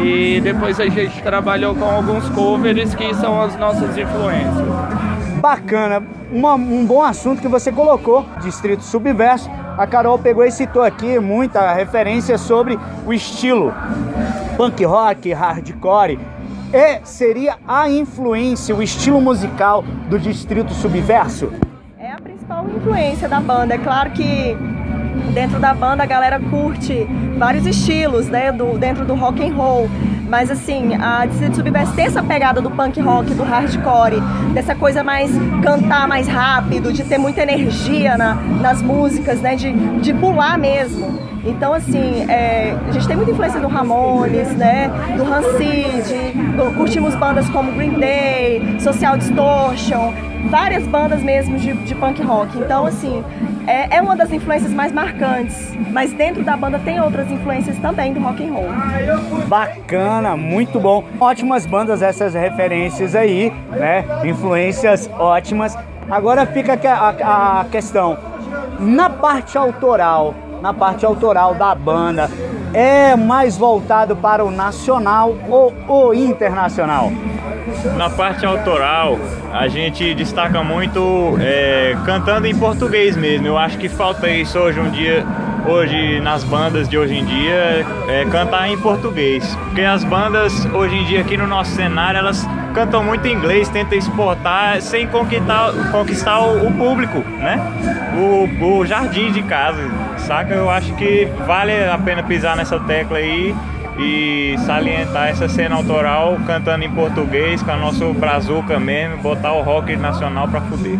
E 0.04 0.42
depois 0.42 0.80
a 0.80 0.88
gente 0.88 1.22
trabalhou 1.22 1.76
com 1.76 1.86
alguns 1.86 2.30
covers 2.30 2.96
que 2.96 3.14
são 3.16 3.42
as 3.42 3.58
nossas 3.58 3.98
influências 3.98 5.08
bacana, 5.38 6.04
uma, 6.32 6.56
um 6.56 6.86
bom 6.86 7.02
assunto 7.02 7.42
que 7.42 7.48
você 7.48 7.72
colocou, 7.72 8.26
Distrito 8.42 8.84
Subverso. 8.84 9.50
A 9.78 9.86
Carol 9.86 10.18
pegou 10.18 10.44
e 10.44 10.52
citou 10.52 10.82
aqui 10.82 11.20
muita 11.20 11.72
referência 11.74 12.38
sobre 12.38 12.78
o 13.06 13.14
estilo 13.14 13.74
punk 14.58 14.84
rock, 14.84 15.32
hardcore. 15.32 16.20
E 16.74 17.00
seria 17.06 17.58
a 17.66 17.90
influência, 17.90 18.76
o 18.76 18.84
estilo 18.84 19.22
musical 19.22 19.84
do 20.10 20.20
Distrito 20.20 20.74
Subverso? 20.74 21.54
É 21.98 22.12
a 22.12 22.18
principal 22.18 22.66
influência 22.68 23.30
da 23.30 23.40
banda. 23.40 23.76
É 23.76 23.78
claro 23.78 24.12
que 24.12 24.58
dentro 25.34 25.60
da 25.60 25.74
banda 25.74 26.04
a 26.04 26.06
galera 26.06 26.40
curte 26.40 27.08
vários 27.38 27.66
estilos, 27.66 28.28
né, 28.28 28.52
do, 28.52 28.78
dentro 28.78 29.06
do 29.06 29.16
rock 29.16 29.44
and 29.44 29.54
roll. 29.54 29.90
Mas 30.28 30.52
assim, 30.52 30.94
a 30.96 31.26
Distrito 31.26 31.56
Subverso 31.56 31.94
tem 31.94 32.06
essa 32.06 32.22
pegada 32.22 32.62
do 32.62 32.70
punk 32.70 33.00
rock, 33.00 33.34
do 33.34 33.44
hardcore, 33.44 34.20
dessa 34.54 34.76
coisa 34.76 35.02
mais 35.02 35.32
cantar 35.64 36.06
mais 36.08 36.28
rápido, 36.28 36.92
de 36.92 37.04
ter 37.06 37.18
muita 37.18 37.42
energia 37.42 38.18
na, 38.18 38.36
nas 38.36 38.82
músicas, 38.82 39.40
né? 39.40 39.56
De, 39.56 39.72
de 39.72 40.14
pular 40.14 40.58
mesmo. 40.58 41.18
Então, 41.46 41.74
assim, 41.74 42.30
é, 42.30 42.76
gente 43.08 43.16
tem 43.16 43.16
muita 43.16 43.32
influência 43.32 43.60
do 43.60 43.68
Ramones, 43.68 44.50
né? 44.56 44.90
Do 45.16 45.24
Rancid, 45.24 46.14
curtimos 46.76 47.16
bandas 47.16 47.50
como 47.50 47.72
Green 47.72 47.94
Day, 47.94 48.62
Social 48.80 49.18
Distortion, 49.18 50.14
várias 50.50 50.86
bandas 50.86 51.22
mesmo 51.24 51.58
de, 51.58 51.74
de 51.74 51.96
punk 51.96 52.22
rock. 52.22 52.58
Então, 52.58 52.86
assim, 52.86 53.24
é, 53.66 53.96
é, 53.96 54.02
uma 54.02 54.16
das 54.16 54.32
influências 54.32 54.74
mais 54.74 54.92
marcantes. 54.92 55.74
Mas 55.92 56.12
dentro 56.12 56.44
da 56.44 56.58
banda 56.58 56.80
tem 56.80 57.00
outras 57.00 57.32
influências 57.32 57.78
também 57.78 58.14
do 58.14 58.20
rock 58.20 58.46
and 58.46 58.52
roll. 58.52 58.68
Bacana, 59.48 60.36
muito 60.36 60.80
bom. 60.80 61.04
Ótimas 61.20 61.66
bandas 61.66 62.02
essas 62.02 62.34
referências 62.34 63.16
aí, 63.16 63.54
né? 63.72 64.04
Influências 64.26 65.10
ótimas. 65.18 65.78
Agora 66.10 66.46
fica 66.46 66.74
a, 66.74 67.10
a, 67.10 67.62
a 67.62 67.66
questão. 67.66 68.18
Na 68.80 69.10
parte 69.10 69.58
autoral, 69.58 70.36
na 70.62 70.74
parte 70.74 71.06
autoral 71.06 71.56
da 71.56 71.74
banda, 71.74 72.30
é 72.74 73.16
mais 73.16 73.58
voltado 73.58 74.16
para 74.16 74.44
o 74.44 74.52
nacional 74.52 75.36
ou 75.48 75.74
o 75.88 76.14
internacional? 76.14 77.12
Na 77.96 78.10
parte 78.10 78.46
autoral, 78.46 79.18
a 79.52 79.68
gente 79.68 80.14
destaca 80.14 80.64
muito 80.64 81.38
é, 81.40 81.96
cantando 82.06 82.48
em 82.48 82.56
português 82.56 83.16
mesmo. 83.16 83.48
Eu 83.48 83.58
acho 83.58 83.78
que 83.78 83.90
falta 83.90 84.30
isso 84.30 84.58
hoje 84.58 84.80
um 84.80 84.90
dia, 84.90 85.26
hoje 85.68 86.20
nas 86.22 86.44
bandas 86.44 86.88
de 86.88 86.98
hoje 86.98 87.16
em 87.16 87.26
dia, 87.26 87.86
é, 88.08 88.26
cantar 88.32 88.70
em 88.70 88.78
português. 88.78 89.56
Porque 89.66 89.82
as 89.82 90.04
bandas 90.04 90.66
hoje 90.74 90.96
em 90.96 91.06
dia 91.06 91.22
aqui 91.22 91.38
no 91.38 91.48
nosso 91.48 91.72
cenário, 91.72 92.20
elas 92.20 92.48
cantam 92.78 93.04
muito 93.04 93.28
em 93.28 93.34
inglês, 93.34 93.68
tentam 93.70 93.98
exportar 93.98 94.80
sem 94.84 95.08
conquistar, 95.08 95.72
conquistar 95.92 96.40
o, 96.42 96.68
o 96.68 96.72
público, 96.72 97.18
né? 97.40 97.60
O, 98.16 98.78
o 98.78 98.86
jardim 98.86 99.32
de 99.32 99.42
casa, 99.42 99.82
saca? 100.20 100.54
Eu 100.54 100.70
acho 100.70 100.94
que 100.94 101.28
vale 101.48 101.74
a 101.74 101.98
pena 101.98 102.22
pisar 102.22 102.56
nessa 102.56 102.80
tecla 102.80 103.18
aí 103.18 103.56
e 103.98 104.56
salientar 104.60 105.30
essa 105.30 105.50
cena 105.50 105.76
autoral 105.76 106.38
cantando 106.46 106.86
em 106.86 106.92
português 106.92 107.64
com 107.64 107.72
a 107.72 107.78
nossa 107.78 108.06
brazuca 108.14 108.80
mesmo, 108.80 109.18
botar 109.24 109.54
o 109.54 109.64
rock 109.64 109.96
nacional 109.96 110.48
pra 110.48 110.62
fuder. 110.62 111.00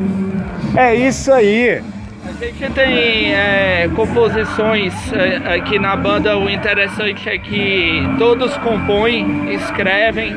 É 0.76 0.96
isso 0.96 1.32
aí. 1.32 1.80
A 2.26 2.44
gente 2.44 2.72
tem 2.72 3.36
é, 3.36 3.88
composições 3.96 4.96
é, 5.14 5.54
aqui 5.54 5.78
na 5.78 5.96
banda, 5.96 6.36
o 6.40 6.50
interessante 6.50 7.30
é 7.30 7.38
que 7.38 8.02
todos 8.18 8.58
compõem, 8.58 9.54
escrevem. 9.54 10.36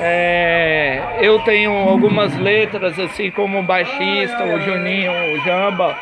É, 0.00 1.18
eu 1.20 1.40
tenho 1.40 1.72
algumas 1.72 2.36
letras, 2.36 2.98
assim 2.98 3.30
como 3.30 3.58
o 3.58 3.62
baixista, 3.62 4.44
o 4.44 4.60
Juninho, 4.60 5.10
o 5.10 5.40
Jamba, 5.40 5.96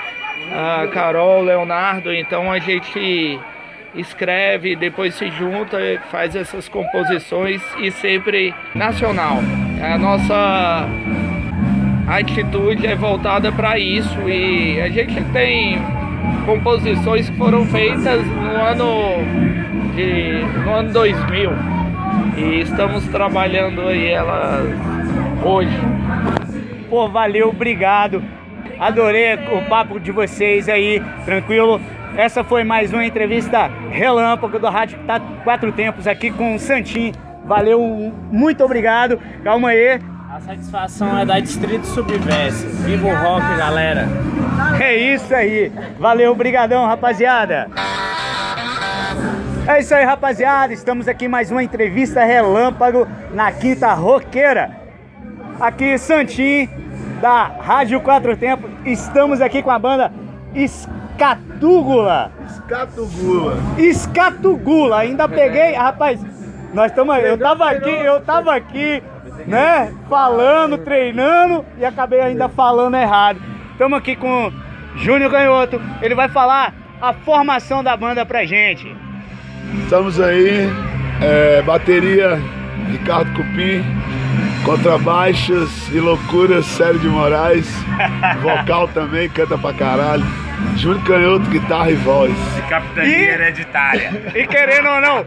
a 0.52 0.86
Carol, 0.88 1.40
o 1.40 1.44
Leonardo, 1.44 2.12
então 2.12 2.52
a 2.52 2.58
gente 2.58 3.40
escreve, 3.94 4.76
depois 4.76 5.14
se 5.14 5.30
junta, 5.30 5.78
faz 6.10 6.36
essas 6.36 6.68
composições 6.68 7.62
e 7.78 7.90
sempre 7.90 8.54
nacional. 8.74 9.38
A 9.82 9.96
nossa 9.96 10.86
atitude 12.06 12.86
é 12.86 12.94
voltada 12.94 13.50
para 13.50 13.78
isso 13.78 14.28
e 14.28 14.78
a 14.80 14.88
gente 14.88 15.24
tem 15.32 15.80
composições 16.44 17.30
que 17.30 17.36
foram 17.36 17.64
feitas 17.66 18.24
no 18.26 18.62
ano 18.62 19.94
de 19.94 20.44
no 20.64 20.74
ano 20.74 20.92
2000 20.92 21.75
e 22.36 22.60
estamos 22.60 23.04
trabalhando 23.08 23.88
aí 23.88 24.08
elas 24.08 24.66
hoje. 25.42 25.76
Pô, 26.88 27.08
valeu, 27.08 27.48
obrigado. 27.48 28.22
Adorei 28.78 29.34
o 29.34 29.62
papo 29.68 29.98
de 29.98 30.12
vocês 30.12 30.68
aí, 30.68 31.02
tranquilo. 31.24 31.80
Essa 32.16 32.44
foi 32.44 32.62
mais 32.64 32.92
uma 32.92 33.04
entrevista 33.04 33.70
relâmpago 33.90 34.58
do 34.58 34.68
Rádio 34.68 34.98
tá 35.06 35.20
Quatro 35.44 35.72
Tempos 35.72 36.06
aqui 36.06 36.30
com 36.30 36.54
o 36.54 36.58
Santim. 36.58 37.12
Valeu, 37.44 38.12
muito 38.30 38.62
obrigado. 38.64 39.18
Calma 39.42 39.70
aí. 39.70 40.00
A 40.30 40.40
satisfação 40.40 41.18
é 41.18 41.24
da 41.24 41.40
Distrito 41.40 41.86
Subverso. 41.86 42.66
Viva 42.84 43.06
o 43.06 43.14
rock, 43.14 43.56
galera. 43.56 44.06
É 44.80 44.94
isso 44.94 45.34
aí. 45.34 45.72
Valeu, 45.98 46.34
brigadão, 46.34 46.86
rapaziada. 46.86 47.68
É 49.68 49.80
isso 49.80 49.92
aí, 49.92 50.04
rapaziada. 50.04 50.72
Estamos 50.72 51.08
aqui 51.08 51.26
mais 51.26 51.50
uma 51.50 51.60
entrevista 51.60 52.22
relâmpago 52.24 53.08
na 53.34 53.50
Quinta 53.50 53.92
Roqueira. 53.94 54.70
Aqui, 55.60 55.98
Santim, 55.98 56.68
da 57.20 57.46
Rádio 57.48 58.00
Quatro 58.00 58.36
Tempos. 58.36 58.70
Estamos 58.84 59.40
aqui 59.40 59.64
com 59.64 59.72
a 59.72 59.78
banda 59.78 60.12
Escatúgula. 60.54 62.30
Escatugula. 62.46 63.56
Escatugula. 63.76 64.98
Ainda 65.00 65.28
peguei, 65.28 65.72
rapaz. 65.72 66.24
Nós 66.72 66.92
estamos, 66.92 67.18
eu 67.18 67.36
tava 67.36 67.68
aqui, 67.68 67.90
eu 67.90 68.20
tava 68.20 68.54
aqui, 68.54 69.02
né, 69.48 69.92
falando, 70.08 70.78
treinando 70.78 71.64
e 71.76 71.84
acabei 71.84 72.20
ainda 72.20 72.48
falando 72.48 72.96
errado. 72.96 73.40
Estamos 73.72 73.98
aqui 73.98 74.14
com 74.14 74.52
Júnior 74.94 75.32
Canhoto. 75.32 75.82
Ele 76.00 76.14
vai 76.14 76.28
falar 76.28 76.72
a 77.02 77.12
formação 77.12 77.82
da 77.82 77.96
banda 77.96 78.24
pra 78.24 78.44
gente. 78.44 79.05
Estamos 79.82 80.20
aí, 80.20 80.68
é, 81.22 81.62
bateria 81.62 82.40
Ricardo 82.90 83.32
Cupim, 83.34 83.84
contrabaixos 84.64 85.88
e 85.92 86.00
loucuras 86.00 86.66
Sério 86.66 86.98
de 86.98 87.08
Moraes, 87.08 87.68
vocal 88.42 88.88
também, 88.88 89.28
canta 89.28 89.56
pra 89.56 89.72
caralho. 89.72 90.24
Júnior 90.76 91.04
Canhoto, 91.04 91.50
guitarra 91.50 91.90
e 91.90 91.94
voz. 91.94 92.32
Capitania 92.68 93.32
hereditária. 93.32 94.10
E 94.34 94.46
querendo 94.46 94.88
ou 94.88 95.00
não, 95.00 95.26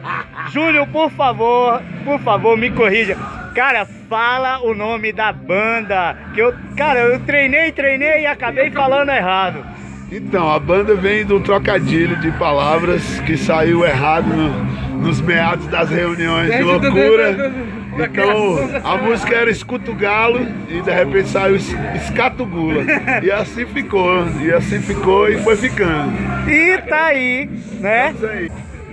Júnior, 0.51 0.87
por 0.87 1.09
favor, 1.11 1.81
por 2.03 2.19
favor, 2.19 2.57
me 2.57 2.69
corrija. 2.71 3.15
Cara, 3.55 3.85
fala 4.07 4.59
o 4.59 4.73
nome 4.73 5.11
da 5.11 5.31
banda. 5.31 6.15
Que 6.33 6.41
eu, 6.41 6.53
cara, 6.77 6.99
eu 6.99 7.19
treinei, 7.21 7.71
treinei 7.71 8.21
e 8.21 8.25
acabei 8.25 8.71
falando 8.71 9.09
errado. 9.09 9.65
Então, 10.11 10.49
a 10.51 10.59
banda 10.59 10.95
vem 10.95 11.23
de 11.25 11.33
um 11.33 11.41
trocadilho 11.41 12.15
de 12.17 12.31
palavras 12.31 13.19
que 13.21 13.37
saiu 13.37 13.85
errado 13.85 14.25
no- 14.27 14.99
nos 15.03 15.21
meados 15.21 15.67
das 15.67 15.89
reuniões 15.89 16.51
de 16.51 16.63
loucura. 16.63 17.53
Então, 17.97 18.57
a 18.83 18.97
música 18.97 19.35
era 19.35 19.49
Escuta 19.49 19.91
o 19.91 19.95
Galo 19.95 20.45
e 20.69 20.81
de 20.81 20.91
repente 20.91 21.29
saiu 21.29 21.55
Es- 21.55 21.75
Escato 21.95 22.45
Gula. 22.45 22.83
E 23.23 23.31
assim 23.31 23.65
ficou, 23.67 24.25
e 24.41 24.51
assim 24.51 24.79
ficou 24.81 25.29
e 25.29 25.37
foi 25.37 25.55
ficando. 25.55 26.11
E 26.49 26.77
tá 26.87 27.05
aí, 27.07 27.49
né? 27.79 28.13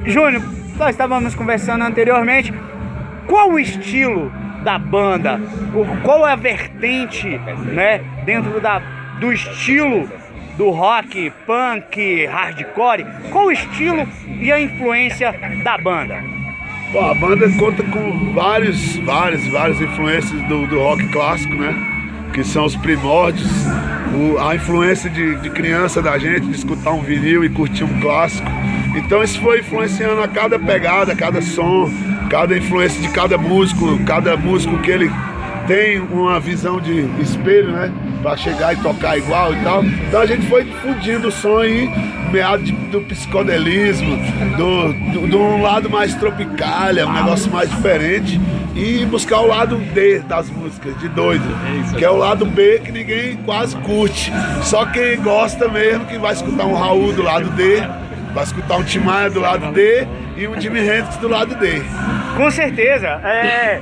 Júnior, 0.04 0.42
nós 0.76 0.90
estávamos 0.90 1.34
conversando 1.34 1.82
anteriormente. 1.84 2.52
Qual 3.26 3.52
o 3.52 3.58
estilo 3.58 4.30
da 4.62 4.78
banda? 4.78 5.40
Qual 6.02 6.26
é 6.26 6.32
a 6.32 6.36
vertente, 6.36 7.40
né? 7.72 8.00
Dentro 8.24 8.60
da, 8.60 8.80
do 9.20 9.32
estilo 9.32 10.08
do 10.56 10.70
rock, 10.70 11.32
punk, 11.46 12.26
hardcore? 12.26 13.04
Qual 13.30 13.46
o 13.46 13.52
estilo 13.52 14.06
e 14.40 14.50
a 14.50 14.60
influência 14.60 15.34
da 15.62 15.76
banda? 15.78 16.22
Bom, 16.92 17.10
a 17.10 17.14
banda 17.14 17.48
conta 17.58 17.82
com 17.82 18.32
vários, 18.32 18.96
vários, 18.98 19.46
várias 19.48 19.80
influências 19.80 20.40
do, 20.42 20.66
do 20.66 20.78
rock 20.78 21.06
clássico, 21.08 21.54
né? 21.54 21.74
Que 22.32 22.44
são 22.44 22.64
os 22.64 22.76
primórdios, 22.76 23.50
o- 24.14 24.38
a 24.38 24.54
influência 24.54 25.10
de, 25.10 25.34
de 25.36 25.50
criança 25.50 26.00
da 26.00 26.16
gente, 26.18 26.46
de 26.46 26.54
escutar 26.54 26.92
um 26.92 27.00
vinil 27.02 27.44
e 27.44 27.48
curtir 27.48 27.84
um 27.84 28.00
clássico. 28.00 28.48
Então 28.96 29.22
isso 29.22 29.40
foi 29.40 29.60
influenciando 29.60 30.22
a 30.22 30.28
cada 30.28 30.58
pegada, 30.58 31.14
cada 31.14 31.42
som, 31.42 31.90
cada 32.30 32.56
influência 32.56 33.00
de 33.02 33.08
cada 33.08 33.36
músico, 33.36 33.98
cada 34.04 34.36
músico 34.36 34.78
que 34.78 34.90
ele 34.90 35.10
tem 35.66 35.98
uma 36.00 36.38
visão 36.40 36.80
de 36.80 37.08
espelho, 37.20 37.72
né? 37.72 37.92
Pra 38.22 38.36
chegar 38.36 38.72
e 38.74 38.76
tocar 38.76 39.16
igual 39.18 39.52
e 39.52 39.56
tal. 39.62 39.84
Então 39.84 40.20
a 40.20 40.26
gente 40.26 40.46
foi 40.46 40.64
difundindo 40.64 41.28
o 41.28 41.32
som 41.32 41.58
aí, 41.58 41.90
meado 42.32 42.62
de- 42.62 42.72
do 42.72 43.00
psicodelismo, 43.02 44.16
do, 44.56 44.92
do, 45.20 45.28
de 45.28 45.36
um 45.36 45.62
lado 45.62 45.88
mais 45.90 46.14
tropical, 46.14 46.90
um 47.06 47.12
negócio 47.12 47.50
mais 47.52 47.68
diferente. 47.70 48.40
E 48.74 49.06
buscar 49.06 49.40
o 49.40 49.46
lado 49.46 49.76
D 49.94 50.18
das 50.20 50.50
músicas, 50.50 50.98
de 51.00 51.08
doido. 51.08 51.42
Que 51.96 52.04
é 52.04 52.10
o 52.10 52.16
lado 52.16 52.44
B 52.44 52.80
que 52.84 52.92
ninguém 52.92 53.36
quase 53.38 53.74
curte. 53.76 54.30
Só 54.62 54.84
quem 54.84 55.16
gosta 55.22 55.66
mesmo 55.66 56.04
que 56.04 56.18
vai 56.18 56.34
escutar 56.34 56.66
um 56.66 56.74
Raul 56.74 57.10
do 57.14 57.22
lado 57.22 57.48
D, 57.50 57.82
vai 58.34 58.44
escutar 58.44 58.76
um 58.76 58.82
Tim 58.84 58.98
Maia 58.98 59.30
do 59.30 59.40
lado 59.40 59.72
D 59.72 60.06
e 60.36 60.46
um 60.46 60.60
Jimi 60.60 60.80
Hendrix 60.80 61.16
do 61.16 61.26
lado 61.28 61.54
D. 61.54 61.80
Com 62.36 62.50
certeza. 62.50 63.06
É, 63.24 63.80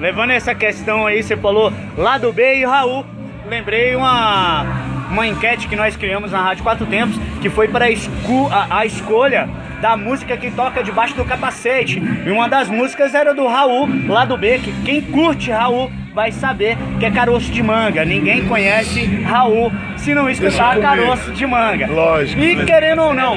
levando 0.00 0.30
essa 0.30 0.54
questão 0.54 1.06
aí, 1.06 1.22
você 1.22 1.36
falou 1.36 1.72
lado 1.96 2.32
B 2.32 2.56
e 2.60 2.64
Raul. 2.64 3.04
Lembrei 3.48 3.94
uma, 3.94 4.64
uma 5.10 5.26
enquete 5.26 5.68
que 5.68 5.76
nós 5.76 5.96
criamos 5.96 6.32
na 6.32 6.40
Rádio 6.40 6.62
Quatro 6.64 6.86
Tempos, 6.86 7.18
que 7.42 7.50
foi 7.50 7.68
para 7.68 7.84
a, 7.86 7.90
escu- 7.90 8.48
a- 8.50 8.78
a 8.78 8.86
escolha 8.86 9.48
da 9.82 9.96
música 9.98 10.34
que 10.36 10.50
toca 10.50 10.82
debaixo 10.82 11.14
do 11.14 11.24
capacete. 11.26 12.02
E 12.26 12.30
uma 12.30 12.48
das 12.48 12.70
músicas 12.70 13.14
era 13.14 13.34
do 13.34 13.46
Raul, 13.46 13.86
lado 14.08 14.36
B, 14.38 14.58
que 14.60 14.72
quem 14.84 15.02
curte 15.02 15.50
Raul 15.50 15.92
vai 16.14 16.30
saber 16.32 16.78
que 16.98 17.04
é 17.04 17.10
caroço 17.10 17.50
de 17.52 17.62
manga. 17.62 18.02
Ninguém 18.04 18.46
conhece 18.46 19.04
Raul 19.24 19.70
se 19.98 20.14
não 20.14 20.30
escutar 20.30 20.76
caroço 20.80 21.32
de 21.32 21.46
manga. 21.46 21.86
Lógico. 21.86 22.40
E 22.40 22.64
querendo 22.64 23.02
ou 23.02 23.12
não, 23.12 23.36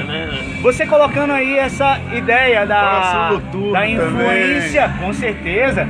você 0.62 0.86
colocando 0.86 1.34
aí 1.34 1.58
essa 1.58 2.00
ideia 2.14 2.66
da, 2.66 3.30
da 3.74 3.88
influência, 3.90 4.90
com 5.02 5.12
certeza. 5.12 5.90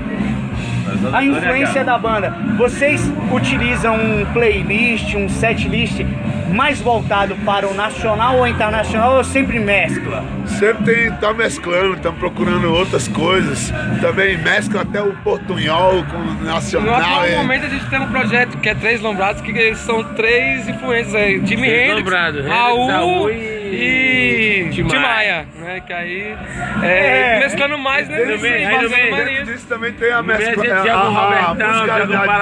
A 1.13 1.23
influência 1.23 1.83
da 1.83 1.97
banda. 1.97 2.33
Vocês 2.57 3.01
utilizam 3.31 3.95
um 3.95 4.25
playlist, 4.33 5.13
um 5.15 5.27
set 5.29 5.67
list 5.67 6.01
mais 6.49 6.79
voltado 6.79 7.35
para 7.45 7.67
o 7.67 7.73
nacional 7.73 8.37
ou 8.37 8.47
internacional 8.47 9.17
ou 9.17 9.23
sempre 9.23 9.59
mescla? 9.59 10.23
Sempre 10.45 10.95
tem, 10.95 11.11
tá 11.13 11.33
mesclando, 11.33 11.95
estamos 11.95 12.19
procurando 12.19 12.71
outras 12.73 13.07
coisas. 13.07 13.71
Também 14.01 14.37
mescla 14.37 14.81
até 14.81 15.01
o 15.01 15.13
portunhol 15.17 16.03
com 16.05 16.17
o 16.17 16.33
No 16.35 16.43
nacional. 16.45 16.95
atual 16.95 17.25
é. 17.25 17.35
momento 17.35 17.65
a 17.65 17.69
gente 17.69 17.85
tem 17.89 17.99
um 17.99 18.07
projeto 18.07 18.57
que 18.57 18.69
é 18.69 18.75
Três 18.75 19.01
Lombrados, 19.01 19.41
que 19.41 19.75
são 19.75 20.03
três 20.15 20.67
influências 20.67 21.15
aí. 21.15 21.37
Lombrados, 21.93 22.39
Hendrix, 22.39 22.57
Raul 22.57 22.87
Raul 22.87 23.29
e 23.29 23.56
Tim 23.69 24.83
Tim 24.87 24.97
Maia. 24.99 25.47
Né? 25.55 25.81
Que 25.85 25.93
aí 25.93 26.37
é, 26.83 27.39
mesclando 27.39 27.77
mais 27.77 28.07
dentro 28.07 28.25
mais 29.11 29.25
nisso. 29.29 29.43
disso 29.45 29.67
também 29.67 29.93
tem 29.93 30.11
a 30.11 30.17
a 30.19 30.23
mescla. 30.23 30.63
gente 30.63 30.71
a- 30.71 30.77
joga 30.85 31.09
um 31.09 31.17
a- 31.17 31.21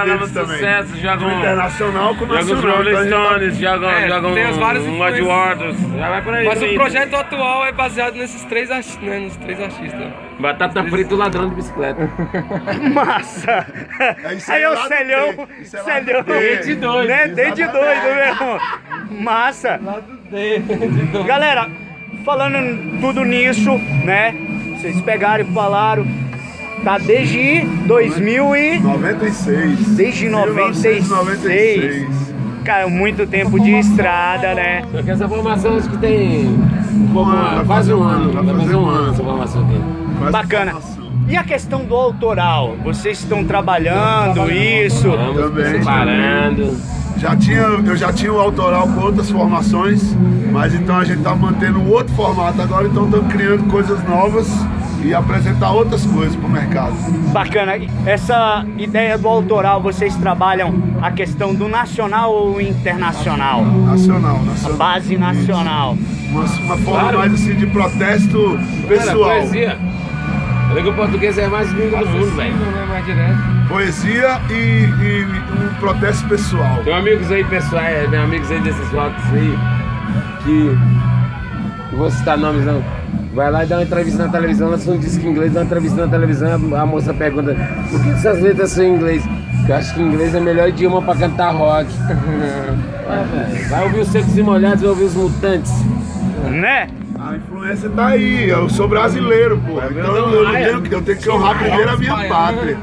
a 0.00 0.04
deles 0.04 0.32
também. 0.32 0.56
Sucesso, 0.56 0.96
joga 0.98 1.16
Do 1.16 1.26
um- 1.26 1.38
internacional 1.38 2.14
com 2.14 2.24
o 2.24 2.28
joga 2.28 2.38
os. 2.40 2.64
Rolling 2.64 2.90
então 3.06 3.20
a 3.22 3.24
tá- 3.24 3.28
Stones, 3.30 3.56
joga, 3.58 3.86
É, 3.92 4.08
joga 4.08 4.32
tem 4.34 4.44
as 4.44 4.56
várias 4.56 4.84
um. 4.84 4.90
Muddy 4.96 5.22
Waters, 5.22 5.76
já 5.98 6.08
vai 6.08 6.22
por 6.22 6.34
aí. 6.34 6.46
Mas 6.46 6.62
o 6.62 6.64
aí. 6.64 6.74
projeto 6.74 7.14
atual 7.14 7.66
é 7.66 7.72
baseado 7.72 8.14
nesses 8.14 8.42
três, 8.44 8.68
né, 8.68 9.18
nos 9.18 9.36
três 9.36 9.60
artistas. 9.60 10.06
Batata 10.38 10.84
frita 10.84 11.14
e 11.14 11.16
ladrão 11.16 11.48
de 11.48 11.54
bicicleta. 11.54 12.08
Massa! 12.92 13.66
isso 14.36 14.50
aí 14.52 14.56
aí 14.58 14.62
é 14.62 14.66
é 14.66 14.70
o 14.70 14.76
Celhão, 14.76 15.48
é 15.60 15.64
Celhão. 15.64 16.22
D. 16.22 16.38
Desde 16.38 16.74
doido, 16.74 17.08
Né? 17.08 17.28
Desde 17.28 17.62
exatamente. 17.62 18.00
doido 18.02 18.16
mesmo. 18.16 19.22
Massa! 19.22 19.80
Galera, 21.26 21.68
falando 22.24 23.00
tudo 23.00 23.24
nisso, 23.24 23.72
né? 24.04 24.34
Vocês 24.76 25.00
pegaram 25.00 25.44
e 25.44 25.52
falaram. 25.52 26.06
Tá 26.84 26.98
desde 26.98 27.62
2000 27.86 28.56
e... 28.56 28.78
96. 28.78 29.86
Desde 29.96 30.28
96. 30.28 31.08
1996. 31.08 32.26
Cara, 32.64 32.88
muito 32.88 33.26
tempo 33.26 33.58
de 33.58 33.70
estrada, 33.78 34.54
né? 34.54 34.84
Só 34.92 35.02
que 35.02 35.10
essa 35.10 35.28
formação 35.28 35.76
acho 35.76 35.88
que 35.88 35.98
tem 35.98 36.46
um 36.46 37.10
pouco, 37.12 37.30
quase 37.66 37.92
um 37.92 38.02
ano. 38.02 38.32
Vai 38.32 38.56
fazer 38.56 38.76
um 38.76 38.86
ano 38.86 39.12
essa 39.12 39.22
formação 39.22 39.64
aqui. 39.64 40.30
Bacana. 40.30 40.74
E 41.28 41.36
a 41.36 41.42
questão 41.42 41.84
do 41.84 41.94
autoral? 41.94 42.76
Vocês 42.84 43.18
estão 43.18 43.44
trabalhando 43.44 44.50
isso? 44.50 45.10
Também. 45.10 45.82
Parando. 45.82 46.76
Já 47.18 47.34
tinha, 47.34 47.60
eu 47.60 47.96
já 47.96 48.12
tinha 48.12 48.32
o 48.32 48.38
autoral 48.38 48.86
com 48.88 49.00
outras 49.00 49.30
formações, 49.30 50.14
mas 50.52 50.74
então 50.74 50.96
a 50.98 51.04
gente 51.04 51.22
tá 51.22 51.34
mantendo 51.34 51.78
um 51.80 51.88
outro 51.90 52.14
formato 52.14 52.60
agora, 52.60 52.86
então 52.86 53.06
estamos 53.06 53.32
criando 53.32 53.64
coisas 53.70 54.02
novas 54.04 54.46
e 55.02 55.14
apresentar 55.14 55.70
outras 55.72 56.04
coisas 56.04 56.36
pro 56.36 56.48
mercado. 56.48 56.94
Bacana. 57.32 57.72
Essa 58.04 58.64
ideia 58.76 59.16
do 59.16 59.28
autoral, 59.28 59.80
vocês 59.80 60.14
trabalham 60.16 60.74
a 61.00 61.10
questão 61.10 61.54
do 61.54 61.68
nacional 61.68 62.32
ou 62.34 62.60
internacional? 62.60 63.64
Nacional, 63.64 64.42
nacional. 64.44 64.74
A 64.74 64.76
base 64.76 65.16
nacional. 65.16 65.96
Uma, 66.30 66.40
uma 66.42 66.76
forma 66.78 67.00
Claro. 67.00 67.18
mais 67.18 67.32
assim 67.34 67.54
de 67.54 67.66
protesto 67.66 68.58
pessoal. 68.88 69.18
Cara, 69.28 69.40
poesia. 69.40 69.78
Olha 70.70 70.82
que 70.82 70.88
o 70.88 70.94
português 70.94 71.38
é 71.38 71.46
mais 71.48 71.70
língua 71.72 72.00
do 72.00 72.10
mundo, 72.10 72.36
velho. 72.36 73.55
Poesia 73.68 74.40
e, 74.50 74.84
e 74.84 75.24
um 75.24 75.74
protesto 75.80 76.28
pessoal. 76.28 76.82
Tem 76.84 76.94
amigos 76.94 77.30
aí, 77.30 77.44
pessoais, 77.44 78.08
tem 78.10 78.18
amigos 78.18 78.50
aí 78.50 78.60
desses 78.60 78.88
votos 78.90 79.24
aí, 79.32 79.58
que. 80.44 80.78
Não 81.92 81.98
vou 81.98 82.10
citar 82.10 82.38
nomes 82.38 82.64
não. 82.64 82.82
Vai 83.34 83.50
lá 83.50 83.64
e 83.64 83.66
dá 83.66 83.76
uma 83.76 83.82
entrevista 83.82 84.26
na 84.26 84.32
televisão, 84.32 84.70
lança 84.70 84.90
um 84.90 84.98
disco 84.98 85.24
em 85.26 85.30
inglês, 85.30 85.52
dá 85.52 85.60
uma 85.60 85.66
entrevista 85.66 86.06
na 86.06 86.10
televisão, 86.10 86.74
a 86.74 86.80
a 86.80 86.86
moça 86.86 87.12
pergunta, 87.12 87.54
por 87.90 88.02
que 88.02 88.10
essas 88.10 88.40
letras 88.40 88.70
são 88.70 88.84
em 88.84 88.94
inglês? 88.94 89.22
Porque 89.56 89.72
eu 89.72 89.76
acho 89.76 89.94
que 89.94 90.00
inglês 90.00 90.34
é 90.34 90.38
o 90.38 90.42
melhor 90.42 90.68
idioma 90.68 91.02
pra 91.02 91.16
cantar 91.16 91.50
rock. 91.50 91.90
Velho. 91.92 93.66
vai 93.68 93.82
ouvir 93.84 94.00
os 94.00 94.08
secos 94.08 94.38
e 94.38 94.42
molhados, 94.42 94.80
vai 94.80 94.90
ouvir 94.90 95.04
os 95.04 95.14
mutantes. 95.14 95.72
Né? 96.50 96.88
Influência 97.66 97.90
tá 97.90 98.06
aí, 98.06 98.48
eu 98.48 98.68
sou 98.68 98.86
brasileiro, 98.86 99.58
pô. 99.58 99.80
Então 99.90 100.16
eu, 100.16 100.44
eu, 100.44 100.52
tenho, 100.52 100.82
que- 100.82 100.94
eu 100.94 101.02
tenho 101.02 101.18
que 101.18 101.28
honrar 101.30 101.58
primeiro 101.58 101.90
a 101.90 101.96
minha 101.96 102.28
pátria, 102.28 102.78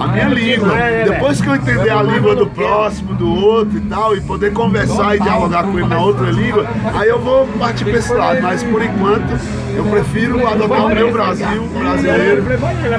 a 0.00 0.06
minha 0.08 0.28
língua. 0.28 0.70
Depois 1.04 1.40
que 1.40 1.46
eu 1.48 1.54
entender 1.54 1.90
a 1.90 2.02
língua 2.02 2.34
do 2.34 2.46
próximo, 2.48 3.14
do 3.14 3.32
outro 3.32 3.76
e 3.78 3.80
tal, 3.82 4.16
e 4.16 4.20
poder 4.22 4.52
conversar 4.52 5.14
e 5.14 5.20
dialogar 5.20 5.62
com 5.62 5.78
ele 5.78 5.86
na 5.86 6.00
outra 6.00 6.30
língua, 6.32 6.66
aí 6.98 7.08
eu 7.08 7.20
vou 7.20 7.46
partir 7.60 7.84
pra 7.84 7.94
esse 7.98 8.12
lado. 8.12 8.42
Mas 8.42 8.62
por 8.64 8.82
enquanto, 8.82 9.38
eu 9.76 9.84
prefiro 9.84 10.46
adotar 10.48 10.86
o 10.86 10.88
meu 10.88 11.12
Brasil 11.12 11.62
brasileiro 11.78 12.44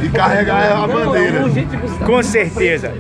e 0.06 0.10
carregar 0.10 0.84
a 0.84 0.88
bandeira. 0.88 1.44
Com 2.06 2.24
certeza. 2.24 2.94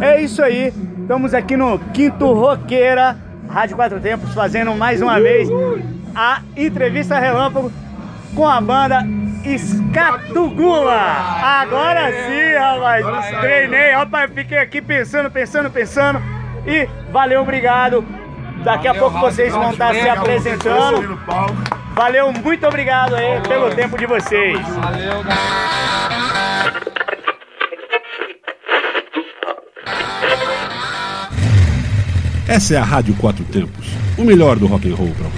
É 0.00 0.22
isso 0.22 0.40
aí. 0.42 0.72
Estamos 1.00 1.34
aqui 1.34 1.56
no 1.56 1.76
Quinto 1.92 2.32
Roqueira, 2.32 3.16
Rádio 3.48 3.74
Quatro 3.74 3.98
Tempos, 3.98 4.32
fazendo 4.32 4.72
mais 4.76 5.02
uma 5.02 5.18
vez 5.18 5.48
a 6.14 6.42
entrevista 6.56 7.18
relâmpago 7.18 7.72
com 8.34 8.46
a 8.46 8.60
banda 8.60 9.04
Escatugula. 9.44 11.00
Agora 11.00 12.10
sim, 12.10 12.58
rapaz. 12.58 13.40
Treinei, 13.40 13.92
rapaz, 13.92 14.30
fiquei 14.34 14.58
aqui 14.58 14.82
pensando, 14.82 15.30
pensando, 15.30 15.70
pensando. 15.70 16.20
E 16.66 16.88
valeu, 17.10 17.40
obrigado. 17.40 18.04
Daqui 18.62 18.88
a 18.88 18.94
pouco 18.94 19.18
vocês 19.18 19.52
vão 19.52 19.70
estar 19.70 19.94
se 19.94 20.08
apresentando. 20.08 21.18
Valeu, 21.94 22.32
muito 22.32 22.66
obrigado 22.66 23.14
aí 23.14 23.40
pelo 23.48 23.70
tempo 23.74 23.96
de 23.96 24.06
vocês. 24.06 24.58
Valeu, 24.60 25.24
Essa 32.46 32.74
é 32.74 32.78
a 32.78 32.84
Rádio 32.84 33.14
Quatro 33.14 33.44
Tempos, 33.44 33.86
o 34.18 34.24
melhor 34.24 34.58
do 34.58 34.66
rock 34.66 34.90
and 34.90 34.96
roll 34.96 35.14
pra 35.14 35.28